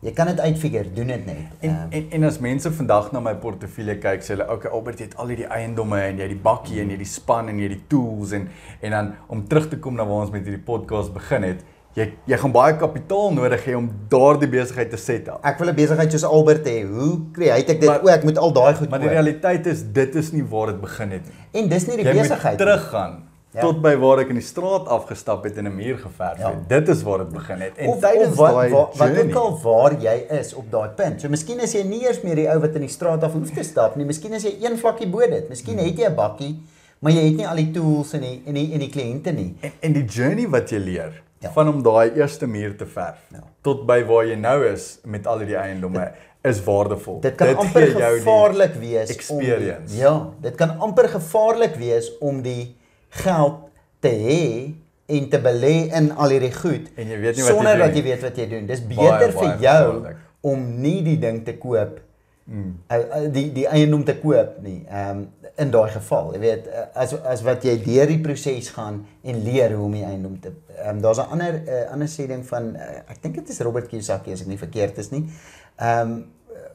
jy 0.00 0.12
kan 0.12 0.26
dit 0.26 0.40
uitfigure, 0.40 0.92
doen 0.94 1.06
dit 1.06 1.26
net. 1.26 1.36
En, 1.60 1.70
Ehm, 1.70 1.86
en 1.90 2.06
en 2.10 2.24
as 2.24 2.38
mense 2.38 2.70
vandag 2.72 3.12
na 3.12 3.20
my 3.20 3.34
portefeulje 3.34 3.98
kyk, 3.98 4.22
sê 4.22 4.26
hulle, 4.28 4.44
"Oké, 4.44 4.52
okay, 4.52 4.70
Albert, 4.70 4.98
jy 4.98 5.04
het 5.04 5.16
al 5.16 5.26
hierdie 5.28 5.46
eiendomme 5.46 6.00
en 6.00 6.16
jy 6.16 6.22
het 6.22 6.30
die 6.30 6.40
bakkie 6.42 6.80
en 6.80 6.86
jy 6.86 6.90
het 6.90 6.98
die 6.98 7.04
span 7.06 7.48
en 7.48 7.56
jy 7.58 7.62
het 7.62 7.72
die 7.72 7.84
tools 7.88 8.32
en 8.32 8.48
en 8.82 8.90
dan 8.90 9.14
om 9.28 9.46
terug 9.48 9.68
te 9.68 9.76
kom 9.78 9.94
na 9.94 10.04
waar 10.04 10.20
ons 10.22 10.30
met 10.30 10.42
hierdie 10.44 10.62
podcast 10.64 11.12
begin 11.12 11.42
het, 11.42 11.62
jy 11.94 12.12
jy 12.26 12.36
gaan 12.36 12.52
baie 12.52 12.76
kapitaal 12.76 13.32
nodig 13.34 13.64
hê 13.64 13.74
om 13.76 13.90
daardie 14.08 14.48
besigheid 14.48 14.90
te 14.90 14.96
set 14.96 15.28
up. 15.28 15.38
ek 15.42 15.58
wil 15.58 15.68
'n 15.68 15.74
besigheid 15.74 16.10
soos 16.12 16.24
Albert 16.24 16.64
hê. 16.66 16.86
Hoe 16.86 17.20
create 17.32 17.68
ek 17.72 17.80
dit? 17.80 17.88
Maar- 17.88 18.02
O, 18.04 18.08
ek 18.08 18.24
moet 18.24 18.38
al 18.38 18.52
daai 18.52 18.74
goed 18.74 18.90
Maar 18.90 18.98
die 19.00 19.08
koop. 19.08 19.16
realiteit 19.16 19.66
is 19.66 19.82
dit 19.92 20.14
is 20.14 20.32
nie 20.32 20.44
waar 20.44 20.66
dit 20.66 20.80
begin 20.80 21.10
het 21.10 21.22
nie. 21.24 21.62
En 21.62 21.68
dis 21.68 21.86
nie 21.86 21.96
die 21.96 22.04
Jy 22.04 22.12
moet 22.12 22.22
besigheid. 22.22 22.58
nie. 22.58 22.66
teruggaan 22.66 23.27
Ja. 23.58 23.64
tot 23.66 23.80
by 23.82 23.94
waar 23.98 24.18
ek 24.22 24.28
in 24.28 24.38
die 24.38 24.44
straat 24.46 24.86
afgestap 24.86 25.44
het 25.44 25.56
en 25.58 25.66
'n 25.66 25.74
muur 25.74 25.98
geverf 25.98 26.38
Ja. 26.38 26.50
het. 26.50 26.68
Dit 26.68 26.88
is 26.88 27.02
waar 27.02 27.18
dit 27.18 27.32
begin 27.32 27.60
het. 27.60 27.76
En 27.76 27.88
of, 27.88 28.00
tydens 28.00 28.36
daai 28.36 28.70
wat, 28.70 28.96
wat 28.96 29.18
ook 29.18 29.34
al 29.34 29.58
waar 29.62 29.92
jy 30.00 30.26
is 30.40 30.54
op 30.54 30.70
daai 30.70 30.88
punt. 30.88 31.20
So 31.20 31.28
miskien 31.28 31.60
is 31.60 31.72
jy 31.72 31.82
nie 31.82 32.02
eers 32.06 32.22
meer 32.22 32.34
die 32.34 32.48
ou 32.50 32.58
wat 32.60 32.74
in 32.74 32.80
die 32.80 32.88
straat 32.90 33.22
af 33.22 33.32
hoef 33.32 33.50
te 33.50 33.62
stap 33.62 33.96
nie. 33.96 34.04
Miskien 34.06 34.32
is 34.32 34.42
jy 34.42 34.54
een 34.62 34.78
vlakkie 34.78 35.08
bo 35.10 35.18
dit. 35.18 35.48
Miskien 35.48 35.78
het 35.78 35.96
jy 35.98 36.06
'n 36.06 36.14
bakkie, 36.14 36.56
maar 37.00 37.12
jy 37.12 37.24
het 37.24 37.36
nie 37.36 37.46
al 37.48 37.56
die 37.56 37.70
tools 37.70 38.12
en 38.12 38.20
die 38.20 38.42
en 38.46 38.54
die 38.54 38.72
en 38.72 38.78
die 38.78 38.90
kliënte 38.90 39.32
nie. 39.32 39.56
En 39.60 39.70
en 39.80 39.92
die 39.92 40.04
journey 40.04 40.48
wat 40.48 40.70
jy 40.70 40.78
leer 40.78 41.22
Ja. 41.40 41.50
van 41.52 41.68
om 41.68 41.82
daai 41.82 42.10
eerste 42.16 42.46
muur 42.46 42.76
te 42.76 42.86
verf 42.86 43.18
Ja. 43.32 43.42
tot 43.62 43.86
by 43.86 44.04
waar 44.04 44.26
jy 44.26 44.34
nou 44.34 44.64
is 44.66 44.98
met 45.04 45.26
al 45.26 45.38
die 45.38 45.54
eiendomme 45.56 46.12
is 46.44 46.64
waardevol. 46.64 47.20
Dit 47.20 47.34
kan 47.34 47.56
amper 47.56 47.80
jou 47.98 48.14
die- 48.14 48.20
gevaarlik 48.22 48.74
wees 48.74 49.10
experience. 49.10 49.92
om 49.94 49.98
Ja, 49.98 50.28
dit 50.40 50.54
kan 50.54 50.78
amper 50.78 51.08
gevaarlik 51.08 51.74
wees 51.76 52.18
om 52.20 52.42
die 52.42 52.76
geld 53.10 53.54
te 54.00 54.08
hê 54.08 54.74
en 55.06 55.28
te 55.28 55.38
belê 55.40 55.88
in 55.96 56.10
al 56.16 56.28
hierdie 56.30 56.52
goed 56.52 56.90
En 56.96 57.08
jy 57.08 57.18
weet 57.18 57.36
nie 57.36 57.42
wat 57.44 57.50
jy 57.50 57.54
sonder 57.56 57.76
doen 57.76 57.86
dat 57.86 57.92
nie. 57.94 58.02
jy 58.02 58.04
weet 58.10 58.22
wat 58.22 58.36
jy 58.36 58.48
doen. 58.48 58.66
Dis 58.66 58.80
Baie, 58.86 58.96
beter 58.96 59.32
baie 59.32 59.38
vir 59.38 59.62
jou 59.62 59.86
gevaarlik. 59.94 60.16
om 60.40 60.80
nie 60.80 61.02
die 61.02 61.18
ding 61.18 61.44
te 61.44 61.56
koop 61.58 62.00
Mm. 62.48 62.78
uh, 62.90 63.26
die 63.32 63.52
die 63.52 63.66
eiendom 63.68 64.04
te 64.04 64.14
koop 64.16 64.54
nie. 64.64 64.78
Ehm 64.88 65.10
um, 65.18 65.26
in 65.58 65.70
daai 65.70 65.90
geval, 65.90 66.30
jy 66.32 66.38
weet, 66.40 66.68
as 66.94 67.12
as 67.20 67.42
wat 67.42 67.62
jy 67.64 67.74
deur 67.84 68.06
die 68.06 68.20
proses 68.24 68.70
gaan 68.70 69.02
en 69.22 69.42
leer 69.44 69.74
hoe 69.76 69.84
om 69.84 69.92
die 69.92 70.04
eiendom 70.04 70.38
te 70.40 70.52
ehm 70.78 70.94
um, 70.96 71.00
daar's 71.02 71.18
'n 71.18 71.28
ander 71.30 71.54
uh, 71.66 71.92
ander 71.92 72.08
sê 72.08 72.26
ding 72.26 72.46
van 72.46 72.70
uh, 72.76 72.80
ek 73.12 73.20
dink 73.22 73.34
dit 73.34 73.48
is 73.48 73.60
Robert 73.60 73.88
Kiyosaki 73.88 74.32
as 74.32 74.40
ek 74.40 74.46
nie 74.46 74.56
verkeerd 74.58 74.98
is 74.98 75.10
nie. 75.10 75.28
Ehm 75.76 76.00
um, 76.12 76.24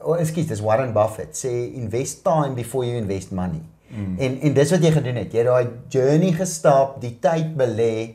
oh, 0.02 0.20
ekskuus, 0.20 0.46
dis 0.46 0.60
Warren 0.60 0.92
Buffett 0.92 1.34
sê 1.36 1.50
invest 1.74 2.22
time 2.22 2.54
before 2.54 2.86
you 2.86 2.96
invest 2.96 3.32
money. 3.32 3.62
Mm. 3.88 4.16
En 4.18 4.38
en 4.40 4.54
dis 4.54 4.70
wat 4.70 4.82
jy 4.82 4.90
gedoen 4.90 5.16
het. 5.22 5.32
Jy 5.32 5.38
het 5.44 5.46
daai 5.46 5.68
journey 5.88 6.32
gestap, 6.32 7.00
die 7.02 7.16
tyd 7.22 7.52
belê 7.56 8.14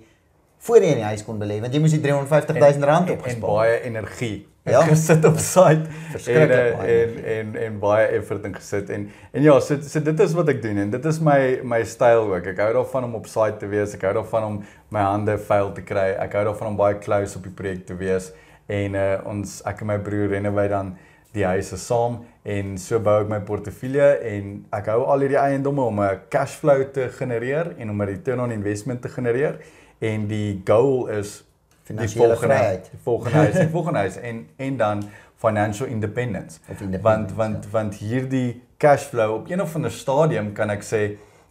voor 0.59 0.83
jy 0.83 0.89
in 0.91 0.99
die 0.99 1.07
huis 1.07 1.21
kon 1.23 1.37
belê 1.39 1.61
want 1.63 1.73
jy 1.73 1.79
moes 1.79 1.93
die 1.95 2.01
350 2.03 2.57
000 2.59 2.83
rand 2.83 3.07
en, 3.07 3.13
en 3.13 3.19
opgespaar. 3.19 3.49
baie 3.61 3.81
energie 3.87 4.37
Ja. 4.69 4.81
gesit 4.85 5.23
op 5.25 5.37
site 5.39 5.87
en, 6.27 6.35
en 6.35 6.51
energie. 6.51 7.23
en 7.35 7.55
en 7.55 7.77
baie 7.79 8.07
effort 8.19 8.43
in 8.45 8.53
gesit 8.53 8.89
en 8.89 9.07
en 9.31 9.41
ja 9.41 9.55
so, 9.59 9.77
so 9.81 9.99
dit 10.03 10.19
is 10.19 10.33
wat 10.37 10.49
ek 10.51 10.59
doen 10.61 10.77
en 10.83 10.91
dit 10.91 11.05
is 11.09 11.19
my 11.25 11.39
my 11.63 11.79
styl 11.87 12.27
ook 12.35 12.51
ek 12.51 12.59
hou 12.59 12.73
daarvan 12.75 13.07
om 13.07 13.15
op 13.21 13.25
site 13.31 13.57
te 13.63 13.69
wees 13.71 13.95
ek 13.95 14.03
hou 14.05 14.13
daarvan 14.19 14.43
om 14.49 14.59
my 14.93 14.99
hande 15.07 15.37
vuil 15.47 15.71
te 15.73 15.81
kry 15.81 16.09
ek 16.27 16.35
hou 16.37 16.43
daarvan 16.51 16.73
om 16.73 16.77
baie 16.77 16.99
close 17.01 17.39
op 17.39 17.47
die 17.47 17.55
projek 17.55 17.85
te 17.87 17.95
wees 17.97 18.29
en 18.67 18.99
uh, 18.99 19.07
ons 19.31 19.61
ek 19.65 19.81
en 19.81 19.87
my 19.93 19.97
broer 20.05 20.27
renovate 20.35 20.75
dan 20.75 20.91
die 21.33 21.45
huise 21.45 21.77
saam 21.77 22.23
en 22.43 22.77
so 22.77 22.99
bou 22.99 23.19
ek 23.21 23.29
my 23.29 23.39
portefeulje 23.45 24.07
en 24.31 24.65
ek 24.73 24.89
hou 24.93 25.03
al 25.05 25.25
hierdie 25.25 25.41
eiendomme 25.41 25.81
om 25.81 26.01
'n 26.01 26.21
cash 26.29 26.57
flow 26.61 26.83
te 26.93 27.09
genereer 27.09 27.75
en 27.77 27.89
om 27.89 28.01
'n 28.01 28.07
return 28.07 28.39
on 28.39 28.51
investment 28.51 29.01
te 29.01 29.09
genereer 29.09 29.59
en 29.99 30.27
die 30.27 30.61
goal 30.65 31.07
is 31.07 31.43
Finansiële 31.83 32.27
volgende 32.27 32.55
vryheid. 32.55 32.89
die 32.91 32.99
volgende 33.03 33.37
huis, 33.37 33.53
die 33.53 33.69
volgende 33.77 33.99
huis 33.99 34.15
en 34.17 34.47
en 34.57 34.77
dan 34.77 35.03
financial 35.35 35.87
independence. 35.87 36.59
Independence, 36.67 37.01
want 37.03 37.35
want 37.35 37.63
ja. 37.63 37.69
want 37.71 37.95
hierdie 37.95 38.61
cash 38.77 39.03
flow 39.03 39.33
op 39.33 39.49
een 39.49 39.61
of 39.61 39.75
ander 39.75 39.91
stadium 39.91 40.51
kan 40.53 40.69
ek 40.69 40.83
sê, 40.83 41.01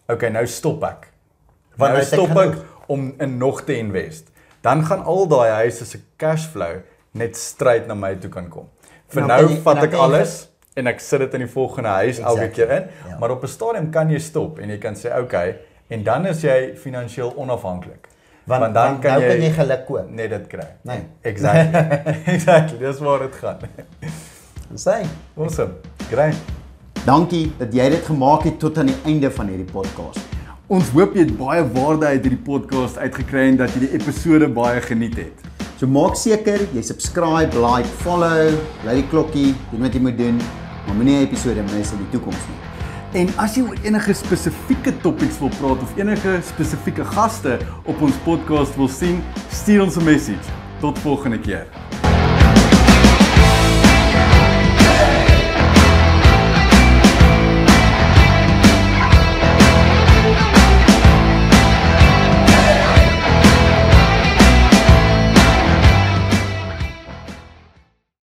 okay, 0.06 0.30
nou 0.30 0.46
stop 0.46 0.84
ek. 0.84 1.08
Want 1.76 1.92
nou 1.92 2.02
nou 2.02 2.04
stop 2.06 2.36
ek 2.36 2.52
genoeg. 2.52 2.84
om 2.86 3.14
in 3.18 3.36
nog 3.40 3.62
te 3.64 3.76
invest. 3.76 4.30
Dan 4.60 4.84
gaan 4.84 5.04
al 5.04 5.26
daai 5.28 5.50
huise 5.50 5.84
se 5.84 6.00
cash 6.16 6.46
flow 6.52 6.80
net 7.10 7.36
straight 7.36 7.86
na 7.86 7.94
my 7.94 8.14
toe 8.20 8.30
kan 8.30 8.48
kom. 8.48 8.68
Vir 9.08 9.24
Nou 9.24 9.42
nou, 9.48 9.56
vat 9.64 9.82
ek 9.86 9.94
alles 9.94 10.36
en 10.76 10.86
ek 10.86 11.00
sit 11.00 11.20
dit 11.24 11.34
in 11.38 11.46
die 11.46 11.50
volgende 11.50 11.88
huis 11.88 12.18
elke 12.18 12.44
Exactly, 12.44 12.50
keer 12.54 12.74
in, 12.76 12.90
ja. 13.08 13.16
maar 13.18 13.30
op 13.34 13.42
'n 13.42 13.48
stadium 13.48 13.90
kan 13.90 14.10
jy 14.10 14.18
stop 14.18 14.58
en 14.58 14.70
jy 14.70 14.78
kan 14.78 14.94
sê, 14.94 15.10
okay, 15.18 15.56
en 15.88 16.04
dan 16.04 16.26
is 16.26 16.42
jy 16.42 16.74
finansiëel 16.76 17.32
onafhanklik. 17.36 18.08
Want, 18.44 18.60
want 18.60 18.74
dan 18.74 19.00
kan 19.00 19.10
nou 19.12 19.22
jy, 19.22 19.28
kan 19.28 19.42
jy 19.42 19.50
geluk 19.52 19.86
koop. 19.86 20.10
net 20.10 20.30
dit 20.30 20.46
kry. 20.46 20.68
Nee. 20.82 21.02
Exactly. 21.30 21.98
exactly. 22.34 22.78
Dis 22.78 22.98
waar 22.98 23.18
dit 23.18 23.34
gaan. 23.34 23.58
Sê. 24.74 25.04
Awesome. 25.36 25.72
Great. 26.10 26.36
Dankie 27.04 27.52
dat 27.58 27.72
jy 27.74 27.88
dit 27.88 28.04
gemaak 28.04 28.42
het 28.44 28.58
tot 28.58 28.78
aan 28.78 28.86
die 28.86 28.96
einde 29.04 29.30
van 29.30 29.48
hierdie 29.48 29.68
podcast. 29.72 30.20
Ons 30.68 30.88
hoop 30.92 31.14
jy 31.16 31.24
het 31.24 31.36
baie 31.36 31.64
waarde 31.72 32.06
uit 32.06 32.24
hierdie 32.24 32.44
podcast 32.44 32.98
uitgekry 32.98 33.48
en 33.48 33.56
dat 33.56 33.72
jy 33.72 33.86
die 33.86 33.94
episode 33.96 34.48
baie 34.52 34.80
geniet 34.84 35.16
het. 35.16 35.47
So 35.78 35.86
maak 35.86 36.16
seker 36.18 36.64
jy 36.74 36.82
subscribe, 36.82 37.54
like, 37.62 37.86
follow, 38.02 38.50
laai 38.82 38.96
die 38.98 39.04
klokkie, 39.12 39.52
doen 39.70 39.84
wat 39.86 39.94
jy 39.94 40.00
moet 40.02 40.16
doen, 40.18 40.40
maar 40.88 40.96
moenie 40.98 41.20
'n 41.20 41.26
episode 41.28 41.62
mis 41.70 41.92
in 41.94 42.00
die 42.02 42.10
toekoms 42.10 42.40
nie. 42.50 42.58
En 43.20 43.30
as 43.38 43.54
jy 43.54 43.62
oor 43.62 43.78
enige 43.84 44.14
spesifieke 44.14 44.92
topics 45.04 45.38
wil 45.38 45.52
praat 45.60 45.78
of 45.82 45.94
enige 45.96 46.40
spesifieke 46.42 47.04
gaste 47.04 47.60
op 47.86 48.02
ons 48.02 48.18
podcast 48.24 48.74
wil 48.76 48.88
sien, 48.88 49.22
stuur 49.50 49.82
ons 49.82 49.96
'n 49.96 50.04
message. 50.04 50.50
Tot 50.80 50.98
volgende 50.98 51.38
keer. 51.38 51.66